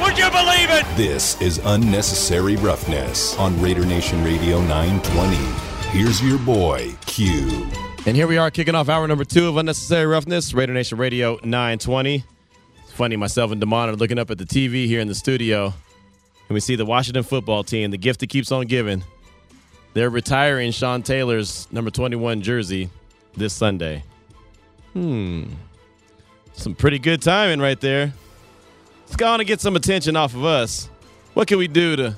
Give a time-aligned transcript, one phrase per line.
[0.00, 0.84] Would you believe it?
[0.96, 5.36] This is unnecessary roughness on Raider Nation Radio 920.
[5.90, 7.68] Here's your boy, Q.
[8.06, 11.34] And here we are kicking off hour number two of Unnecessary Roughness, Raider Nation Radio
[11.44, 12.24] 920.
[12.82, 15.66] It's funny, myself and Damon are looking up at the TV here in the studio,
[15.66, 19.04] and we see the Washington football team, the gift that keeps on giving.
[19.94, 22.90] They're retiring Sean Taylor's number 21 jersey
[23.36, 24.02] this Sunday.
[24.92, 25.44] Hmm.
[26.52, 28.12] Some pretty good timing right there.
[29.14, 30.88] Let's go on and get some attention off of us.
[31.34, 32.16] What can we do to,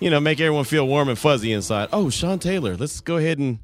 [0.00, 1.90] you know, make everyone feel warm and fuzzy inside?
[1.92, 2.74] Oh, Sean Taylor.
[2.76, 3.60] Let's go ahead and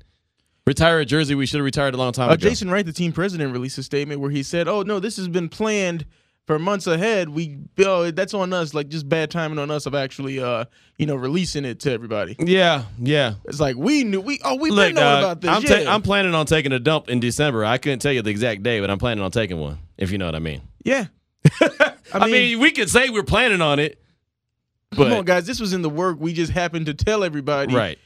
[0.65, 2.49] retire a jersey we should have retired a long time Uh, ago.
[2.49, 5.27] Jason Wright, the team president, released a statement where he said, "Oh no, this has
[5.27, 6.07] been planned
[6.47, 7.29] for months ahead.
[7.29, 8.73] We, oh, that's on us.
[8.73, 12.37] Like just bad timing on us of actually, uh, you know, releasing it to everybody.
[12.39, 13.35] Yeah, yeah.
[13.47, 15.51] It's like we knew we, oh, we Look, been dog, about this.
[15.51, 15.87] I'm, yeah.
[15.87, 17.65] ta- I'm planning on taking a dump in December.
[17.65, 20.19] I couldn't tell you the exact day, but I'm planning on taking one, if you
[20.19, 20.63] know what I mean.
[20.85, 21.07] yeah.
[22.13, 24.01] I mean, we could say we're planning on it,
[24.95, 26.19] come on, guys, this was in the work.
[26.21, 27.99] We just happened to tell everybody right,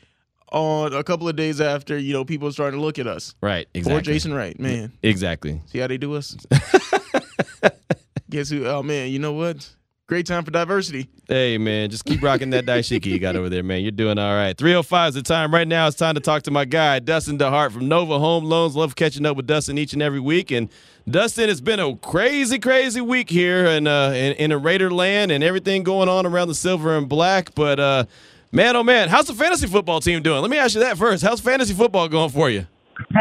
[0.50, 3.34] on a couple of days after, you know, people starting to look at us.
[3.41, 4.12] right, Poor exactly.
[4.12, 4.92] Jason Wright, man.
[5.03, 5.61] Exactly.
[5.67, 6.36] See how they do us?
[8.31, 8.67] Guess who?
[8.67, 9.69] Oh man, you know what?
[10.13, 11.09] Great time for diversity.
[11.27, 13.81] Hey man, just keep rocking that dashiki you got over there, man.
[13.81, 14.55] You're doing all right.
[14.55, 15.87] 305 is the time right now.
[15.87, 18.77] It's time to talk to my guy, Dustin DeHart from Nova Home Loans.
[18.77, 20.51] Love catching up with Dustin each and every week.
[20.51, 20.69] And
[21.09, 25.33] Dustin, it's been a crazy, crazy week here in uh in, in a Raider land
[25.33, 27.55] and everything going on around the silver and black.
[27.55, 28.05] But uh
[28.53, 30.43] man, oh man, how's the fantasy football team doing?
[30.43, 31.25] Let me ask you that first.
[31.25, 32.67] How's fantasy football going for you?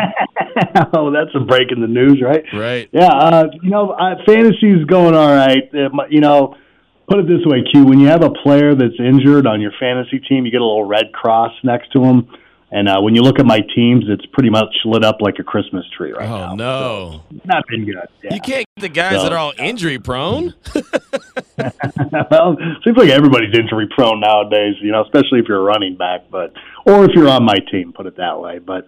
[0.94, 2.44] oh, that's a break in the news, right?
[2.54, 2.90] Right.
[2.92, 5.74] Yeah, uh, you know, uh, fantasy's going all right.
[5.74, 6.58] Uh, my- you know,
[7.12, 7.84] put it this way, Q.
[7.86, 10.86] When you have a player that's injured on your fantasy team, you get a little
[10.86, 12.30] red cross next to him.
[12.74, 15.44] And uh, when you look at my teams, it's pretty much lit up like a
[15.44, 16.52] Christmas tree right now.
[16.52, 17.24] Oh no.
[17.36, 17.98] It's not been good.
[18.24, 18.34] Yeah.
[18.34, 19.24] You can't get the guys No.
[19.24, 20.54] that are all injury prone.
[22.32, 22.56] well,
[22.86, 24.76] seems like everybody's injury prone nowadays.
[24.82, 26.54] You know, especially if you're a running back, but
[26.86, 28.60] or if you're on my team, put it that way.
[28.60, 28.88] But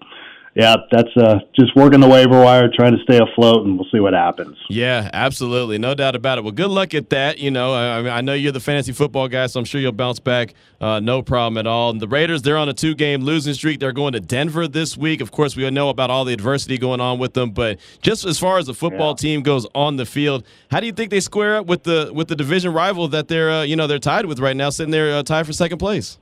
[0.55, 3.99] yeah, that's uh, just working the waiver wire, trying to stay afloat, and we'll see
[3.99, 4.55] what happens.
[4.69, 6.43] Yeah, absolutely, no doubt about it.
[6.43, 7.39] Well, good luck at that.
[7.39, 9.81] You know, I, I mean, I know you're the fantasy football guy, so I'm sure
[9.81, 11.89] you'll bounce back, uh, no problem at all.
[11.89, 13.79] And the Raiders, they're on a two-game losing streak.
[13.79, 15.21] They're going to Denver this week.
[15.21, 18.37] Of course, we know about all the adversity going on with them, but just as
[18.37, 21.55] far as the football team goes on the field, how do you think they square
[21.55, 24.39] up with the with the division rival that they're uh, you know they're tied with
[24.39, 26.19] right now, sitting there uh, tied for second place?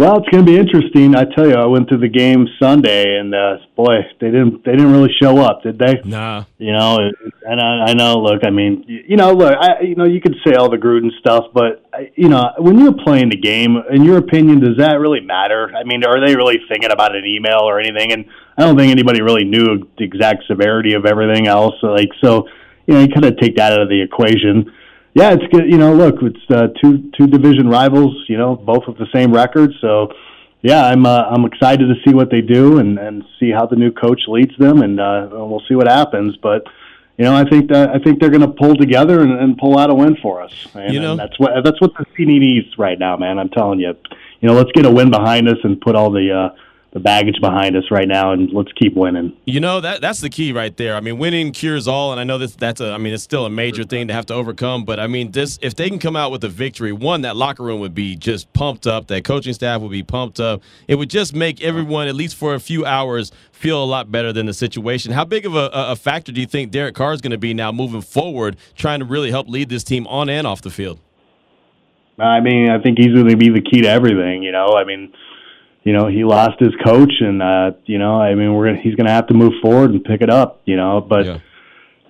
[0.00, 1.14] Well, it's going to be interesting.
[1.14, 4.72] I tell you, I went to the game Sunday, and uh, boy, they didn't they
[4.72, 6.00] didn't really show up, did they?
[6.06, 6.44] Nah.
[6.56, 7.10] You know,
[7.44, 8.14] and I, I know.
[8.14, 11.10] Look, I mean, you know, look, I, you know, you could say all the Gruden
[11.18, 11.84] stuff, but
[12.16, 15.70] you know, when you're playing the game, in your opinion, does that really matter?
[15.76, 18.10] I mean, are they really thinking about an email or anything?
[18.12, 18.24] And
[18.56, 21.74] I don't think anybody really knew the exact severity of everything else.
[21.82, 22.48] Like, so,
[22.86, 24.72] you know, you kind of take that out of the equation.
[25.14, 25.70] Yeah, it's good.
[25.70, 28.24] You know, look, it's uh, two two division rivals.
[28.28, 29.72] You know, both with the same record.
[29.80, 30.12] So,
[30.62, 33.76] yeah, I'm uh, I'm excited to see what they do and and see how the
[33.76, 36.36] new coach leads them, and uh, we'll see what happens.
[36.36, 36.64] But
[37.18, 39.78] you know, I think that I think they're going to pull together and, and pull
[39.78, 40.52] out a win for us.
[40.74, 43.38] And, You know- and that's what that's what the CD needs right now, man.
[43.38, 43.94] I'm telling you.
[44.40, 46.48] You know, let's get a win behind us and put all the uh,
[46.92, 49.36] the baggage behind us right now, and let's keep winning.
[49.44, 50.96] You know that that's the key right there.
[50.96, 52.92] I mean, winning cures all, and I know this that's a.
[52.92, 54.84] I mean, it's still a major thing to have to overcome.
[54.84, 57.62] But I mean, this if they can come out with a victory, one that locker
[57.62, 59.06] room would be just pumped up.
[59.06, 60.62] That coaching staff would be pumped up.
[60.88, 64.32] It would just make everyone, at least for a few hours, feel a lot better
[64.32, 65.12] than the situation.
[65.12, 67.38] How big of a, a a factor do you think Derek Carr is going to
[67.38, 70.70] be now moving forward, trying to really help lead this team on and off the
[70.70, 70.98] field?
[72.18, 74.42] I mean, I think he's going to be the key to everything.
[74.42, 75.12] You know, I mean,
[75.82, 78.94] you know, he lost his coach, and uh, you know, I mean, we're gonna, he's
[78.94, 80.60] going to have to move forward and pick it up.
[80.66, 81.38] You know, but Yeah.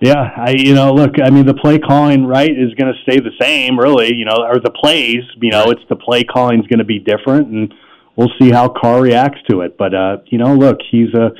[0.01, 0.29] yeah.
[0.35, 3.31] I you know, look, I mean, the play calling right is going to stay the
[3.39, 4.13] same, really.
[4.13, 5.23] You know, or the plays.
[5.41, 7.73] You know, it's the play calling is going to be different, and
[8.15, 9.77] we'll see how Carr reacts to it.
[9.77, 11.31] But uh, you know, look, he's a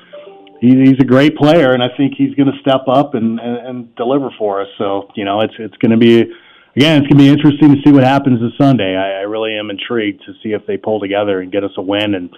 [0.62, 3.96] he's a great player, and I think he's going to step up and, and and
[3.96, 4.70] deliver for us.
[4.78, 6.32] So you know, it's it's going to be
[6.76, 8.96] again, it's going to be interesting to see what happens this Sunday.
[8.96, 11.82] I, I really am intrigued to see if they pull together and get us a
[11.82, 12.30] win and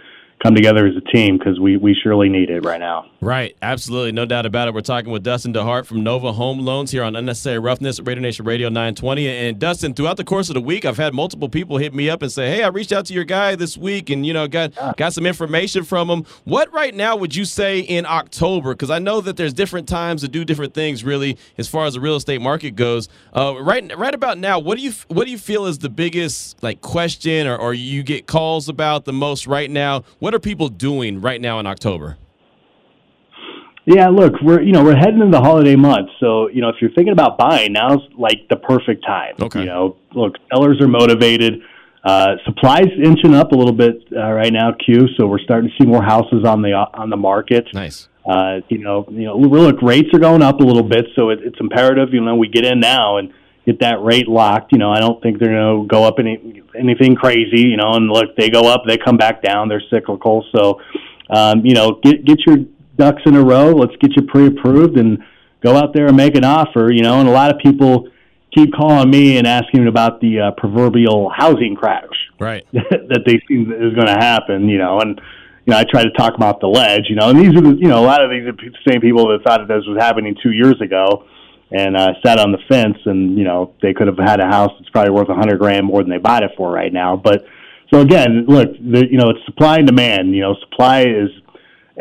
[0.43, 3.09] come together as a team because we, we surely need it right now.
[3.21, 4.73] Right, absolutely, no doubt about it.
[4.73, 8.45] We're talking with Dustin DeHart from Nova Home Loans here on Unnecessary Roughness, Raider Nation
[8.45, 9.29] Radio 920.
[9.29, 12.21] And Dustin, throughout the course of the week, I've had multiple people hit me up
[12.21, 14.73] and say, "Hey, I reached out to your guy this week, and you know, got
[14.97, 18.73] got some information from him." What right now would you say in October?
[18.73, 21.93] Because I know that there's different times to do different things, really, as far as
[21.93, 23.07] the real estate market goes.
[23.33, 26.61] Uh, right, right about now, what do you what do you feel is the biggest
[26.61, 30.03] like question, or, or you get calls about the most right now?
[30.19, 32.17] What are people doing right now in October?
[33.85, 36.75] Yeah, look, we're you know we're heading into the holiday month, so you know if
[36.79, 39.35] you're thinking about buying, now's like the perfect time.
[39.39, 39.59] Okay.
[39.59, 41.61] You know, look, sellers are motivated.
[42.03, 45.07] Uh, supplies inching up a little bit uh, right now, Q.
[45.17, 47.67] So we're starting to see more houses on the on the market.
[47.73, 48.07] Nice.
[48.25, 51.39] Uh, you know, you know, look, rates are going up a little bit, so it,
[51.43, 52.13] it's imperative.
[52.13, 53.33] You know, we get in now and
[53.65, 54.71] get that rate locked.
[54.71, 57.61] You know, I don't think they're going to go up any anything crazy.
[57.61, 59.69] You know, and look, they go up, they come back down.
[59.69, 60.79] They're cyclical, so
[61.29, 62.57] um, you know, get get your
[62.97, 63.71] ducks in a row.
[63.71, 65.23] Let's get you pre-approved and
[65.61, 66.91] go out there and make an offer.
[66.91, 68.09] You know, and a lot of people
[68.53, 72.03] keep calling me and asking about the uh, proverbial housing crash
[72.39, 72.65] Right.
[72.73, 74.67] that they see is going to happen.
[74.67, 75.19] You know, and
[75.65, 77.05] you know, I try to talk them off the ledge.
[77.09, 79.01] You know, and these are the you know a lot of these are the same
[79.01, 81.25] people that thought that this was happening two years ago.
[81.71, 84.71] And uh, sat on the fence, and you know they could have had a house
[84.77, 87.15] that's probably worth a hundred grand more than they bought it for right now.
[87.15, 87.45] But
[87.91, 90.35] so again, look, the, you know it's supply and demand.
[90.35, 91.29] You know, supply is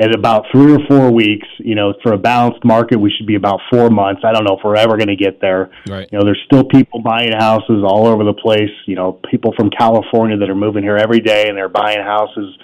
[0.01, 1.47] at about three or four weeks.
[1.59, 4.23] You know, for a balanced market, we should be about four months.
[4.25, 5.71] I don't know if we're ever going to get there.
[5.89, 6.09] Right.
[6.11, 8.71] You know, there's still people buying houses all over the place.
[8.87, 12.57] You know, people from California that are moving here every day and they're buying houses.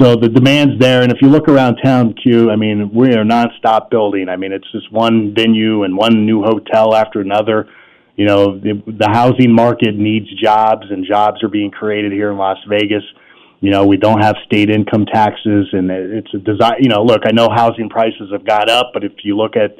[0.00, 3.24] So the demand's there, and if you look around town, Q, I mean, we are
[3.24, 4.28] nonstop building.
[4.28, 7.68] I mean, it's just one venue and one new hotel after another.
[8.14, 12.38] You know, the, the housing market needs jobs, and jobs are being created here in
[12.38, 13.02] Las Vegas.
[13.60, 16.76] You know, we don't have state income taxes, and it's a desire.
[16.78, 19.76] You know, look, I know housing prices have got up, but if you look at,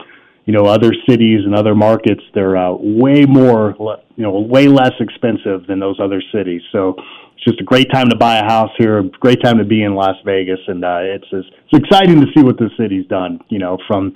[0.49, 3.75] you know, other cities and other markets, they're uh, way more,
[4.17, 6.63] you know, way less expensive than those other cities.
[6.73, 6.95] So
[7.35, 9.03] it's just a great time to buy a house here.
[9.21, 12.57] Great time to be in Las Vegas, and uh, it's it's exciting to see what
[12.57, 13.41] the city's done.
[13.51, 14.15] You know, from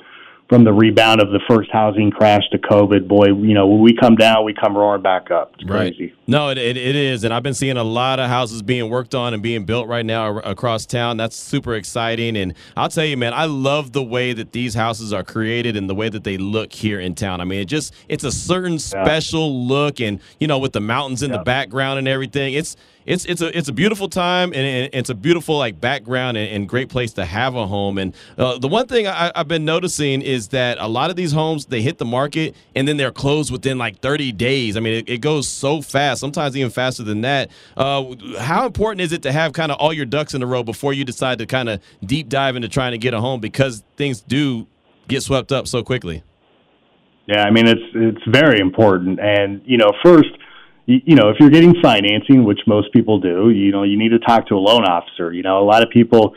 [0.53, 3.97] from the rebound of the first housing crash to COVID, boy, you know, when we
[3.97, 5.55] come down, we come roaring back up.
[5.55, 6.13] It's crazy.
[6.27, 7.25] No, it, it, it is.
[7.25, 10.05] And I've been seeing a lot of houses being worked on and being built right
[10.05, 11.17] now across town.
[11.17, 12.37] That's super exciting.
[12.37, 15.89] And I'll tell you, man, I love the way that these houses are created and
[15.89, 17.41] the way that they look here in town.
[17.41, 20.03] I mean, it just, it's a certain special look.
[20.03, 22.77] And, you know, with the mountains in the background and everything, it's,
[23.07, 26.69] it's it's a it's a beautiful time and, it's a beautiful like background and, and
[26.69, 27.99] great place to have a home.
[27.99, 31.33] And uh, the one thing I, I've been noticing is that a lot of these
[31.33, 34.77] homes they hit the market and then they're closed within like 30 days.
[34.77, 37.51] I mean, it, it goes so fast, sometimes even faster than that.
[37.77, 40.63] Uh, how important is it to have kind of all your ducks in a row
[40.63, 43.83] before you decide to kind of deep dive into trying to get a home because
[43.97, 44.67] things do
[45.09, 46.23] get swept up so quickly?
[47.27, 50.31] Yeah, I mean it's it's very important, and you know, first,
[50.87, 54.11] you, you know, if you're getting financing, which most people do, you know, you need
[54.11, 55.33] to talk to a loan officer.
[55.33, 56.35] You know, a lot of people,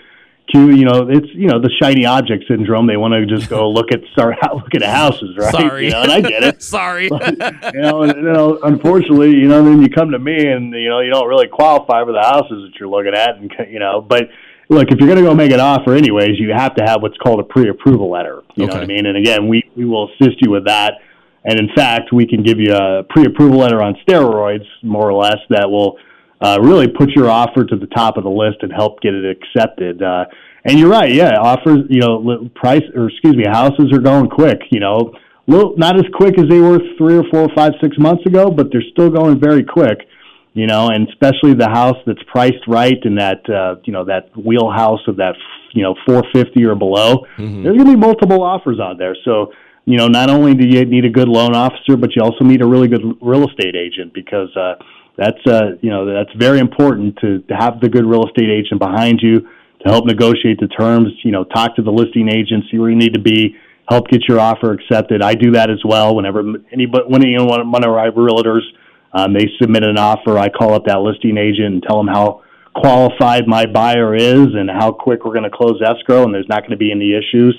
[0.51, 2.85] Q, you know, it's you know the shiny object syndrome.
[2.87, 5.51] They want to just go look at start out look at houses, right?
[5.51, 5.85] Sorry.
[5.85, 6.61] you know, and I get it.
[6.75, 7.05] Sorry.
[7.05, 10.89] you know, and, you know, unfortunately, you know, then you come to me and you
[10.89, 14.01] know you don't really qualify for the houses that you're looking at, and you know,
[14.01, 14.29] but
[14.69, 17.17] look, if you're going to go make an offer anyways, you have to have what's
[17.17, 18.43] called a pre-approval letter.
[18.55, 19.05] You know what I mean?
[19.05, 20.93] And again, we we will assist you with that.
[21.45, 25.37] And in fact, we can give you a pre-approval letter on steroids, more or less,
[25.49, 25.97] that will
[26.41, 29.37] uh, really put your offer to the top of the list and help get it
[29.37, 30.01] accepted.
[30.01, 30.25] Uh,
[30.65, 34.59] and you're right, yeah, offers, you know, price or excuse me, houses are going quick.
[34.71, 35.13] You know,
[35.47, 38.71] little not as quick as they were three or four, five, six months ago, but
[38.71, 39.99] they're still going very quick.
[40.53, 44.35] You know, and especially the house that's priced right in that uh, you know that
[44.35, 45.35] wheelhouse of that
[45.73, 47.25] you know 450 or below.
[47.63, 49.51] There's going to be multiple offers out there, so
[49.85, 52.61] you know, not only do you need a good loan officer, but you also need
[52.61, 54.75] a really good real estate agent because uh,
[55.17, 58.79] that's uh, you know that's very important to, to have the good real estate agent
[58.79, 61.09] behind you to help negotiate the terms.
[61.23, 63.55] You know, talk to the listing agent, see where you need to be,
[63.87, 65.21] help get your offer accepted.
[65.21, 66.15] I do that as well.
[66.15, 66.41] Whenever
[66.73, 68.65] anybody, when you know, one of our realtors,
[69.13, 72.41] um, they submit an offer, I call up that listing agent and tell them how
[72.75, 76.61] qualified my buyer is and how quick we're going to close escrow, and there's not
[76.61, 77.55] going to be any issues.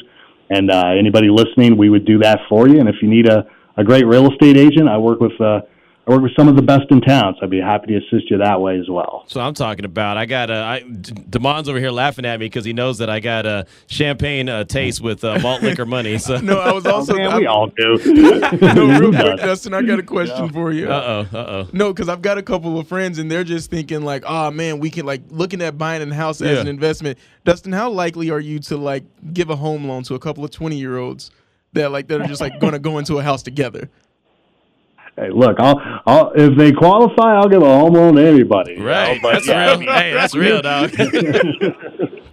[0.50, 2.80] And uh, anybody listening, we would do that for you.
[2.80, 5.60] And if you need a, a great real estate agent, I work with uh,
[6.08, 8.30] I work with some of the best in town, so I'd be happy to assist
[8.30, 9.24] you that way as well.
[9.26, 10.16] So I'm talking about.
[10.16, 10.54] I got a.
[10.54, 14.48] I, Damon's over here laughing at me because he knows that I got a champagne
[14.48, 16.18] uh, taste with uh, malt liquor money.
[16.18, 17.14] So No, I was also.
[17.14, 17.98] Oh, Man, we all do.
[18.60, 20.88] no, real quick, Dustin, I got a question for you.
[20.88, 21.36] Uh oh.
[21.38, 21.68] Uh oh.
[21.72, 24.78] No, because I've got a couple of friends and they're just thinking like, oh man,
[24.78, 26.60] we can like looking at buying a house as Yeah.
[26.60, 27.18] an investment.
[27.44, 30.52] Dustin, how likely are you to like give a home loan to a couple of
[30.52, 31.32] twenty year olds
[31.72, 33.90] that like that are just like going to go into a house together?
[35.16, 38.72] Hey, look, I'll, I'll if they qualify, I'll give a home loan to anybody.
[38.72, 39.18] you know, Right.
[39.22, 39.80] but that's yeah, real.
[39.92, 40.90] Hey, that's real, dog.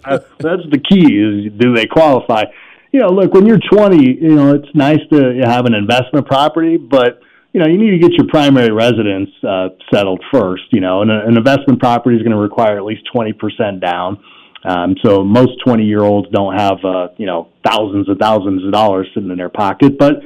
[0.04, 2.44] That's the key is do they qualify
[2.92, 6.76] you know look when you're 20 you know it's nice to have an investment property
[6.76, 7.20] but
[7.54, 11.10] you know you need to get your primary residence uh, settled first you know and
[11.10, 14.22] a, an investment property is going to require at least 20% down
[14.64, 18.72] um, so most 20 year olds don't have uh, you know thousands and thousands of
[18.72, 20.16] dollars sitting in their pocket but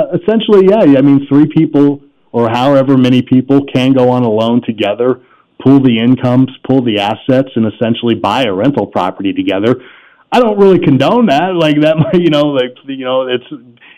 [0.00, 2.00] essentially yeah i mean three people
[2.32, 5.20] or however many people can go on a loan together
[5.62, 9.76] pool the incomes, pull the assets, and essentially buy a rental property together.
[10.30, 11.54] I don't really condone that.
[11.58, 13.44] Like that, might, you know, like you know, it's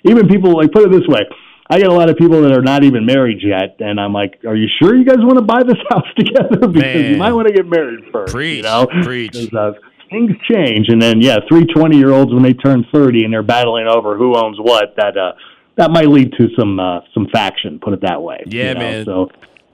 [0.04, 1.23] even people like put it this way.
[1.69, 4.40] I get a lot of people that are not even married yet, and I'm like,
[4.47, 6.66] "Are you sure you guys want to buy this house together?
[6.69, 7.12] because Man.
[7.12, 8.33] you might want to get married first.
[8.33, 9.37] Preach, you know, preach.
[9.37, 9.73] uh,
[10.11, 13.42] things change, and then yeah, three 20 year olds when they turn 30 and they're
[13.42, 14.97] battling over who owns what.
[14.97, 15.33] That uh,
[15.81, 17.81] that might lead to some uh, some faction.
[17.81, 18.43] Put it that way.
[18.47, 18.81] Yeah, you know?
[18.81, 19.05] man.
[19.07, 19.31] So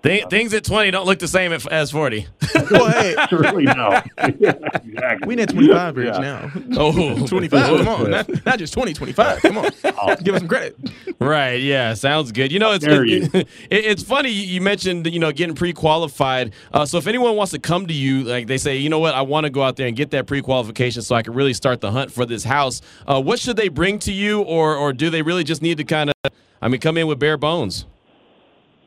[0.06, 2.26] Th- things at 20 don't look the same at, as 40.
[2.70, 3.90] Well, hey, really no.
[4.40, 4.52] yeah,
[4.84, 5.28] exactly.
[5.28, 6.18] we need twenty five age Yeah.
[6.18, 6.50] now.
[6.78, 9.42] Oh, Twenty five, come on, not, not just 20, 25.
[9.42, 9.70] Come on,
[10.24, 10.74] give us some credit.
[11.20, 11.60] Right.
[11.60, 11.94] Yeah.
[11.94, 12.50] Sounds good.
[12.50, 13.28] You know, it's it, you.
[13.34, 16.54] it- it's funny you you mentioned you know getting pre-qualified.
[16.72, 19.14] Uh, so if anyone wants to come to you, like they say, you know what,
[19.14, 21.80] I want to go out there and get that pre-qualification so I can really start
[21.80, 22.80] the hunt for this house.
[23.06, 25.84] Uh, what should they bring to you, or or do they really just need to
[25.84, 27.84] kind of, I mean, come in with bare bones?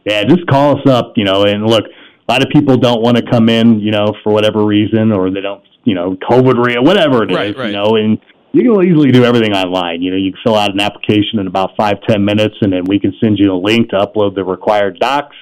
[0.06, 3.18] Yeah, just call us up, you know, and look, a lot of people don't want
[3.18, 6.84] to come in, you know, for whatever reason, or they don't, you know, COVID real,
[6.84, 7.66] whatever it is, Right, right.
[7.68, 8.20] you know, and
[8.52, 10.02] you can easily do everything online.
[10.02, 12.84] You know, you can fill out an application in about five, ten minutes, and then
[12.88, 15.36] we can send you a link to upload the required docs,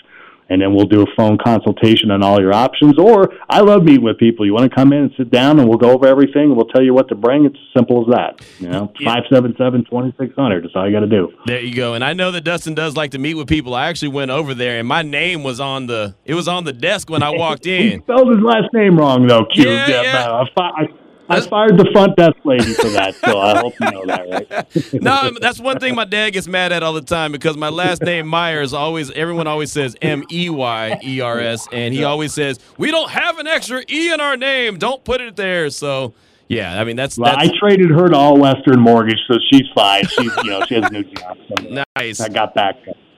[0.49, 2.97] and then we'll do a phone consultation on all your options.
[2.97, 4.45] Or I love meeting with people.
[4.45, 6.67] You want to come in and sit down, and we'll go over everything, and we'll
[6.67, 7.45] tell you what to bring.
[7.45, 8.45] It's as simple as that.
[8.59, 10.63] You know, five seven seven twenty six hundred.
[10.63, 11.33] That's all you got to do.
[11.45, 11.93] There you go.
[11.93, 13.73] And I know that Dustin does like to meet with people.
[13.73, 16.73] I actually went over there, and my name was on the it was on the
[16.73, 18.01] desk when I walked in.
[18.01, 19.45] spelled his last name wrong though.
[19.45, 19.69] Q.
[19.69, 20.13] Yeah, yeah.
[20.13, 20.87] man, I, I,
[21.29, 24.93] I fired the front desk lady for that, so I hope you know that, right?
[25.01, 27.69] no, um, that's one thing my dad gets mad at all the time because my
[27.69, 32.03] last name Myers always everyone always says M E Y E R S and he
[32.03, 34.77] always says we don't have an extra E in our name.
[34.77, 35.69] Don't put it there.
[35.69, 36.13] So
[36.47, 39.67] yeah, I mean that's, Well, that's I traded her to All Western Mortgage, so she's
[39.75, 40.05] fine.
[40.05, 41.37] She's you know she has a new job.
[41.49, 42.21] So nice.
[42.21, 42.75] I got back.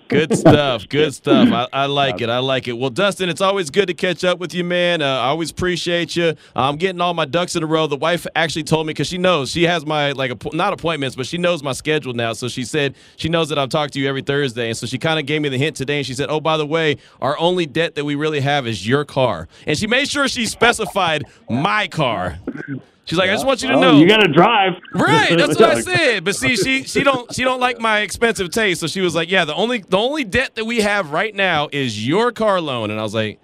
[0.09, 0.89] Good stuff.
[0.89, 1.49] Good stuff.
[1.53, 2.29] I, I like it.
[2.29, 2.73] I like it.
[2.73, 5.03] Well, Dustin, it's always good to catch up with you, man.
[5.03, 6.33] Uh, I always appreciate you.
[6.55, 7.85] I'm getting all my ducks in a row.
[7.85, 11.27] The wife actually told me because she knows she has my like not appointments, but
[11.27, 12.33] she knows my schedule now.
[12.33, 14.97] So she said she knows that I've talked to you every Thursday, and so she
[14.97, 15.97] kind of gave me the hint today.
[15.97, 18.87] And she said, "Oh, by the way, our only debt that we really have is
[18.87, 22.39] your car." And she made sure she specified my car.
[23.09, 24.73] She's like, "I just want you to Oh, know you got to drive.
[24.93, 26.23] Right, that's what I said.
[26.23, 29.29] But see, she she don't she don't like my expensive taste, so she was like,
[29.31, 32.91] "Yeah, the only the only debt that we have right now is your car loan."
[32.91, 33.39] And I was like,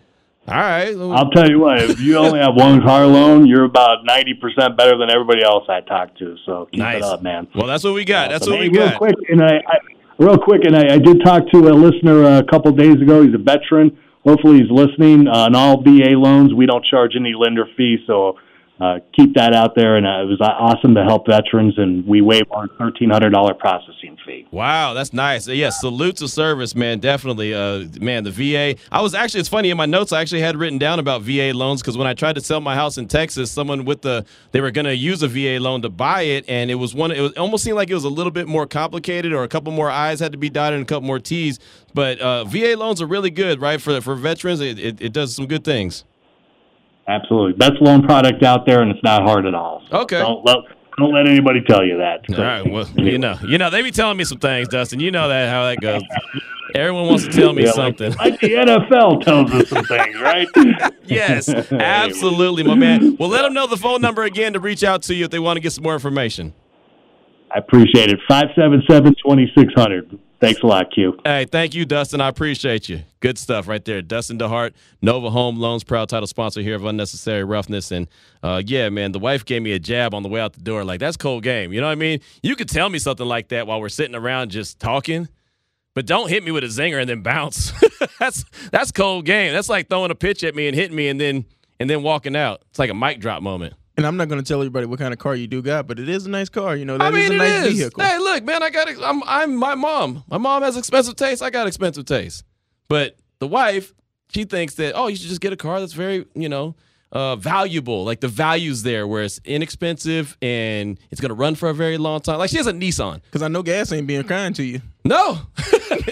[0.48, 1.82] "All right, I'll tell you what.
[1.82, 5.64] If you only have one car loan, you're about ninety percent better than everybody else
[5.68, 6.36] I talk to.
[6.46, 7.48] So keep nice, it up, man.
[7.56, 8.30] Well, that's what we got.
[8.30, 8.54] That's Awesome.
[8.54, 8.98] what we Hey, real got.
[9.00, 9.78] quick, and I, I
[10.20, 13.24] real quick, and I, I did talk to a listener a couple days ago.
[13.24, 13.98] He's a veteran.
[14.24, 15.28] Hopefully, he's listening.
[15.28, 18.38] Uh, on all VA loans, we don't charge any lender fee, so
[18.80, 19.96] uh, keep that out there.
[19.96, 23.54] And uh, it was awesome to help veterans, and we waive our thirteen hundred dollar
[23.54, 24.48] processing fee.
[24.52, 25.48] Wow, that's nice.
[25.48, 27.00] Yeah, salute to service, man.
[27.00, 28.24] Definitely, uh, man.
[28.26, 28.76] The VA.
[28.92, 29.40] I was actually.
[29.40, 30.12] It's funny in my notes.
[30.12, 32.76] I actually had written down about VA loans because when I tried to sell my
[32.76, 35.90] house in Texas, someone with the they were going to use a VA loan to
[35.90, 37.12] buy it, and it was one.
[37.12, 39.72] It was almost seemed like it was a little bit more complicated, or a couple
[39.72, 41.60] more I's had to be dotted and a couple more T's.
[41.94, 43.82] But uh, VA loans are really good, right?
[43.82, 46.04] For for veterans, it, it, it does some good things.
[47.08, 49.84] Absolutely, best loan product out there, and it's not hard at all.
[49.92, 50.20] So Okay.
[50.20, 50.58] don't let
[50.98, 52.22] don't let anybody tell you that.
[52.36, 52.66] All right.
[52.72, 55.00] Well, you know, you know, they be telling me some things, Dustin.
[55.00, 56.02] You know that how that goes.
[56.74, 58.10] Everyone wants to tell me Yeah, something.
[58.12, 60.48] Like, like the NFL tells us some things, right?
[61.08, 63.16] Yes, absolutely, my man.
[63.20, 65.38] Well, let them know the phone number again to reach out to you if they
[65.38, 66.52] want to get some more information.
[67.52, 68.20] I appreciate it.
[68.28, 70.18] 577-2600.
[70.46, 71.18] Thanks a lot, Q.
[71.24, 72.22] Hey, thank you, Dustin.
[72.22, 73.02] I appreciate you.
[73.20, 74.04] Good stuff right there.
[74.04, 77.92] Dustin DeHart, Nova Home Loans, proud title sponsor here of Unnecessary Roughness.
[77.92, 78.08] And
[78.44, 80.84] uh, yeah, man, the wife gave me a jab on the way out the door.
[80.84, 81.74] Like, that's cold game.
[81.74, 82.20] You know what I mean?
[82.44, 85.28] You could tell me something like that while we're sitting around just talking.
[85.96, 87.72] But don't hit me with a zinger and then bounce.
[88.20, 89.52] that's that's cold game.
[89.52, 91.46] That's like throwing a pitch at me and hitting me and then
[91.80, 92.62] and then walking out.
[92.70, 93.74] It's like a mic drop moment.
[93.98, 96.00] And I'm not going to tell everybody what kind of car you do got, but
[96.00, 96.76] it is a nice car.
[96.76, 97.74] You know, that I is a nice is.
[97.74, 98.04] vehicle.
[98.04, 98.90] Hey, look, man, I got.
[99.02, 100.24] I'm I'm my mom.
[100.30, 101.42] My mom has expensive taste.
[101.42, 102.44] I got expensive taste.
[102.90, 103.94] But the wife,
[104.30, 106.76] she thinks that oh, you should just get a car that's very you know
[107.16, 108.04] uh, valuable.
[108.04, 112.20] Like the value's there, where it's inexpensive and it's gonna run for a very long
[112.20, 112.38] time.
[112.38, 113.22] Like she has a Nissan.
[113.24, 114.82] Because I know gas ain't being kind to you.
[115.06, 115.40] No.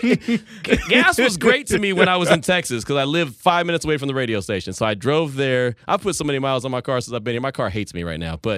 [0.88, 3.84] Gas was great to me when I was in Texas because I lived five minutes
[3.84, 4.72] away from the radio station.
[4.74, 5.76] So I drove there.
[5.88, 7.42] I've put so many miles on my car since I've been here.
[7.42, 8.58] My car hates me right now, but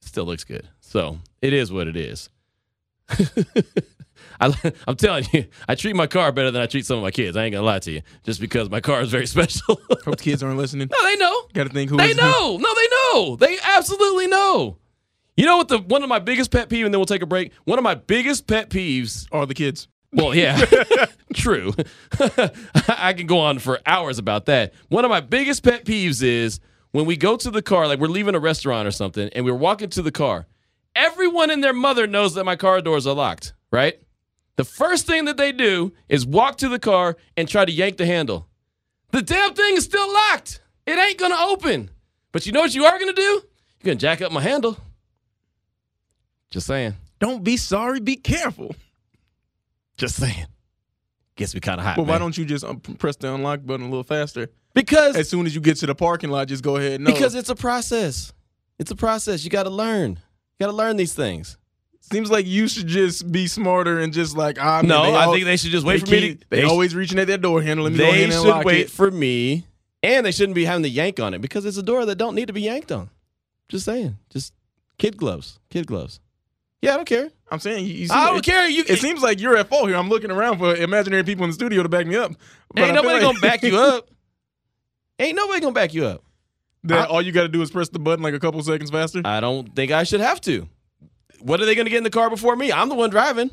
[0.00, 0.68] it still looks good.
[0.80, 2.30] So it is what it is.
[4.40, 4.54] I,
[4.88, 7.36] I'm telling you, I treat my car better than I treat some of my kids.
[7.36, 9.80] I ain't gonna lie to you, just because my car is very special.
[10.04, 10.88] Hope the kids aren't listening.
[10.90, 11.42] no, they know.
[11.52, 12.22] Got to think who They is who.
[12.22, 12.56] know.
[12.58, 13.36] No, they know.
[13.36, 14.78] They absolutely know.
[15.36, 15.68] You know what?
[15.68, 17.52] The one of my biggest pet peeves, and then we'll take a break.
[17.64, 19.88] One of my biggest pet peeves are the kids.
[20.12, 20.64] well, yeah,
[21.34, 21.72] true.
[22.88, 24.72] I can go on for hours about that.
[24.88, 26.60] One of my biggest pet peeves is
[26.92, 29.54] when we go to the car, like we're leaving a restaurant or something, and we're
[29.54, 30.46] walking to the car.
[30.94, 34.00] Everyone and their mother knows that my car doors are locked, right?
[34.56, 37.96] The first thing that they do is walk to the car and try to yank
[37.96, 38.46] the handle.
[39.10, 40.60] The damn thing is still locked.
[40.86, 41.90] It ain't gonna open.
[42.32, 43.22] But you know what you are gonna do?
[43.22, 43.42] You're
[43.84, 44.76] gonna jack up my handle.
[46.50, 46.94] Just saying.
[47.18, 48.00] Don't be sorry.
[48.00, 48.74] Be careful.
[49.96, 50.46] Just saying.
[51.36, 51.96] Gets me kind of hot.
[51.96, 52.20] Well, why man.
[52.20, 54.50] don't you just um, press the unlock button a little faster?
[54.72, 57.00] Because As soon as you get to the parking lot, just go ahead.
[57.00, 58.32] No, because it's a process.
[58.78, 59.44] It's a process.
[59.44, 60.10] You got to learn.
[60.10, 61.56] You got to learn these things.
[62.12, 64.82] Seems like you should just be smarter and just like ah.
[64.82, 66.34] man, no, they I think they should just wait they for me.
[66.34, 67.84] To, They, sh- always reaching at their door handle.
[67.84, 68.90] Let me go they should wait it.
[68.90, 69.66] for me,
[70.02, 72.34] and they shouldn't be having to yank on it because it's a door that don't
[72.34, 73.10] need to be yanked on.
[73.68, 74.16] Just saying.
[74.30, 74.52] Just
[74.98, 75.58] kid gloves.
[75.70, 76.20] Kid gloves.
[76.82, 77.30] Yeah, I don't care.
[77.50, 77.94] I'm saying you.
[77.94, 78.68] you I don't it, care.
[78.68, 79.96] You It seems like you're at fault here.
[79.96, 82.32] I'm looking around for imaginary people in the studio to back me up.
[82.74, 84.08] But ain't nobody like gonna back you up.
[85.18, 86.22] Ain't nobody gonna back you up.
[86.84, 89.22] That all you got to do is press the button like a couple seconds faster.
[89.24, 90.68] I don't think I should have to.
[91.40, 92.72] What are they going to get in the car before me?
[92.72, 93.50] I'm the one driving.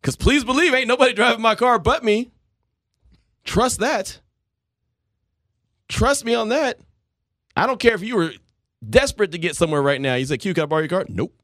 [0.00, 2.30] Because please believe, ain't nobody driving my car but me.
[3.44, 4.20] Trust that.
[5.88, 6.78] Trust me on that.
[7.56, 8.32] I don't care if you were
[8.88, 10.14] desperate to get somewhere right now.
[10.14, 11.06] You said, Q, can I borrow your car?
[11.08, 11.34] Nope.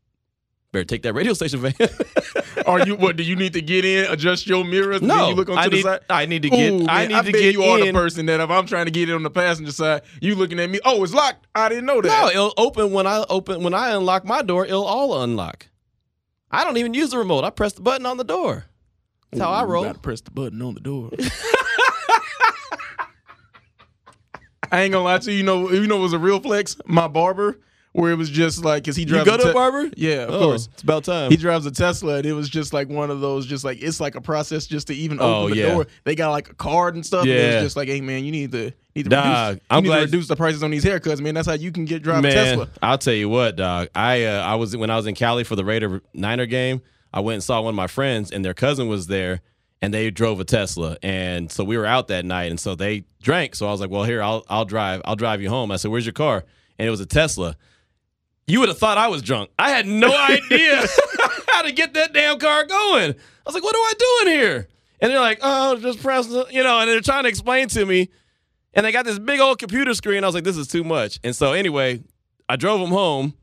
[0.75, 1.73] Better take that radio station van.
[2.67, 2.97] Are you?
[2.97, 4.11] What do you need to get in?
[4.11, 5.03] Adjust your mirrors?
[5.03, 6.01] no, you look onto I the need, side.
[6.11, 6.73] I need to get.
[6.73, 8.87] Ooh, I need I to bet get you are the person that if I'm trying
[8.87, 10.81] to get in on the passenger side, you looking at me.
[10.85, 11.47] Oh, it's locked.
[11.55, 12.09] I didn't know that.
[12.09, 14.67] No, it'll open when I open when I unlock my door.
[14.67, 15.69] It'll all unlock.
[16.55, 17.43] I don't even use the remote.
[17.45, 18.67] I press the button on the door.
[19.33, 19.85] That's how I Ooh, roll.
[19.85, 21.11] Gotta press the button on the door.
[24.71, 25.39] I ain't gonna lie to you.
[25.39, 26.77] You know, you know, it was a real flex.
[26.87, 27.59] My barber,
[27.95, 29.89] where it was just like, cause he You go a to a barber?
[29.97, 30.69] Yeah, of Oh, course.
[30.73, 31.31] It's about time.
[31.31, 34.01] He drives a Tesla, and it was just like one of those, just like it's
[34.01, 35.73] like a process just to even Oh, open the yeah.
[35.75, 35.87] door.
[36.03, 37.23] They got like a card and stuff.
[37.23, 37.61] And it Yeah.
[37.63, 40.27] just like, hey man, you need to need to Dog, reduce, I'm glad- to reduce
[40.29, 41.35] the prices on these haircuts, man.
[41.35, 42.69] That's how you can get drive a Man, Tesla.
[42.83, 43.89] I'll tell you what, dog.
[43.95, 46.83] I uh, I was when I was in Cali for the Raider Niner game.
[47.13, 49.41] I went and saw one of my friends, and their cousin was there,
[49.81, 53.05] and they drove a Tesla, and so we were out that night, and so they
[53.23, 53.55] drank.
[53.55, 55.01] So I was like, "Well, here, I'll I'll drive.
[55.05, 56.45] I'll drive you home." I said, "Where's your car?"
[56.77, 57.57] And it was a Tesla.
[58.47, 59.51] You would have thought I was drunk.
[59.59, 60.87] I had no idea
[61.49, 63.13] how to get that damn car going.
[63.13, 63.93] I was like, "What am I
[64.25, 64.69] doing here?"
[65.01, 68.11] And they're like, "Oh, just press," you know, and they're trying to explain to me.
[68.75, 70.25] And they got this big old computer screen.
[70.25, 71.21] I was like, this is too much.
[71.23, 72.03] And so anyway,
[72.49, 73.35] I drove them home.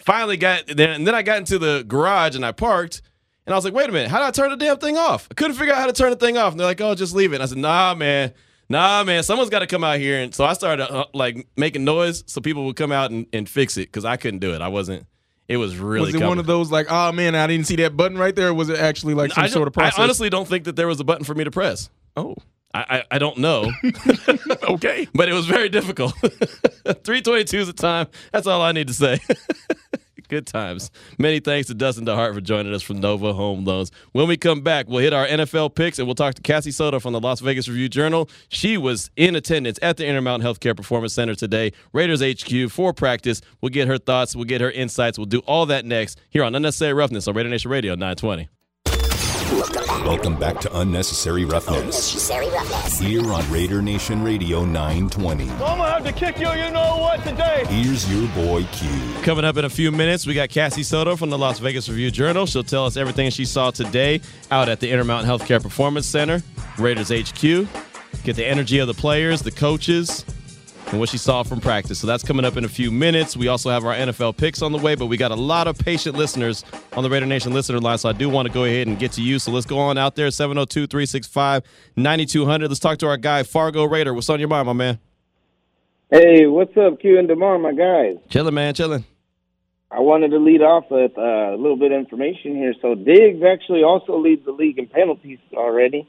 [0.00, 3.02] Finally got there, and then I got into the garage and I parked.
[3.46, 5.26] And I was like, wait a minute, how do I turn the damn thing off?
[5.30, 6.52] I couldn't figure out how to turn the thing off.
[6.52, 7.36] And they're like, oh, just leave it.
[7.36, 8.32] And I said, nah, man.
[8.70, 10.20] Nah, man, someone's got to come out here.
[10.20, 13.48] And so I started uh, like making noise so people would come out and, and
[13.48, 14.62] fix it because I couldn't do it.
[14.62, 15.06] I wasn't,
[15.48, 17.96] it was really was it one of those like, oh man, I didn't see that
[17.96, 18.48] button right there?
[18.48, 19.98] Or was it actually like some sort of process?
[19.98, 21.90] I honestly don't think that there was a button for me to press.
[22.16, 22.36] oh,
[22.72, 23.72] I, I, I don't know.
[24.62, 25.08] okay.
[25.12, 26.12] but it was very difficult.
[26.20, 28.06] 322 is the time.
[28.32, 29.18] That's all I need to say.
[30.30, 30.92] Good times.
[31.18, 33.90] Many thanks to Dustin DeHart for joining us from Nova Home Loans.
[34.12, 37.00] When we come back, we'll hit our NFL picks and we'll talk to Cassie Soto
[37.00, 38.30] from the Las Vegas Review Journal.
[38.48, 43.40] She was in attendance at the Intermountain Healthcare Performance Center today, Raiders HQ for practice.
[43.60, 45.18] We'll get her thoughts, we'll get her insights.
[45.18, 48.48] We'll do all that next here on Unnecessary Roughness on Raider Nation Radio 920.
[49.50, 53.00] Welcome back to Unnecessary Roughness Necessary roughness.
[53.00, 55.50] here on Raider Nation Radio 920.
[55.50, 57.64] I'm gonna have to kick you, you know what, today.
[57.66, 58.88] Here's your boy Q.
[59.22, 62.12] Coming up in a few minutes, we got Cassie Soto from the Las Vegas Review
[62.12, 62.46] Journal.
[62.46, 64.20] She'll tell us everything she saw today
[64.52, 66.44] out at the Intermountain Healthcare Performance Center,
[66.78, 67.42] Raiders HQ.
[68.22, 70.24] Get the energy of the players, the coaches,
[70.90, 71.98] and what she saw from practice.
[71.98, 73.36] So that's coming up in a few minutes.
[73.36, 75.78] We also have our NFL picks on the way, but we got a lot of
[75.78, 77.98] patient listeners on the Raider Nation listener line.
[77.98, 79.38] So I do want to go ahead and get to you.
[79.38, 81.62] So let's go on out there 702 365
[81.96, 82.68] 9200.
[82.68, 84.12] Let's talk to our guy, Fargo Raider.
[84.12, 84.98] What's on your mind, my man?
[86.10, 88.16] Hey, what's up, Q and Demar, my guys?
[88.28, 89.04] Chilling, man, chilling.
[89.92, 92.74] I wanted to lead off with uh, a little bit of information here.
[92.82, 96.08] So Diggs actually also leads the league in penalties already,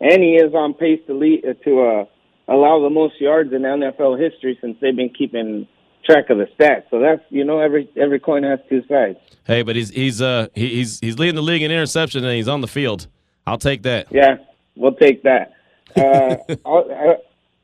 [0.00, 2.04] and he is on pace to lead uh, to uh,
[2.52, 5.66] allow the most yards in NFL history since they've been keeping
[6.04, 6.84] track of the stats.
[6.90, 9.18] So that's you know every every coin has two sides.
[9.46, 12.60] Hey, but he's he's uh he's he's leading the league in interception and he's on
[12.60, 13.06] the field.
[13.46, 14.06] I'll take that.
[14.10, 14.36] Yeah,
[14.76, 15.52] we'll take that.
[15.96, 16.36] Uh,
[16.66, 17.16] I,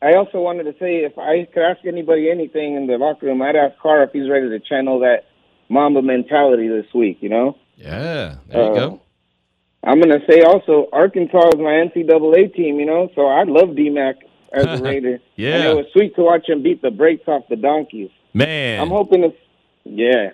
[0.03, 3.43] I also wanted to say if I could ask anybody anything in the locker room,
[3.43, 5.25] I'd ask Carr if he's ready to channel that
[5.69, 7.19] Mamba mentality this week.
[7.21, 7.57] You know.
[7.77, 9.01] Yeah, there you Uh, go.
[9.85, 14.15] I'm gonna say also Arkansas is my NCAA team, you know, so I love DMAC
[14.53, 15.19] as a Raider.
[15.37, 15.57] Yeah.
[15.57, 18.11] and it was sweet to watch him beat the brakes off the donkeys.
[18.35, 18.81] Man.
[18.81, 19.33] I'm hoping to,
[19.85, 20.31] yeah,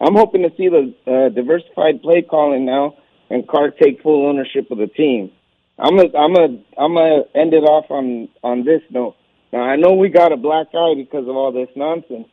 [0.00, 2.96] I'm hoping to see the uh, diversified play calling now
[3.30, 5.30] and Carr take full ownership of the team.
[5.78, 9.16] I'm gonna, I'm gonna, I'm gonna end it off on on this note.
[9.52, 12.28] Now I know we got a black eye because of all this nonsense,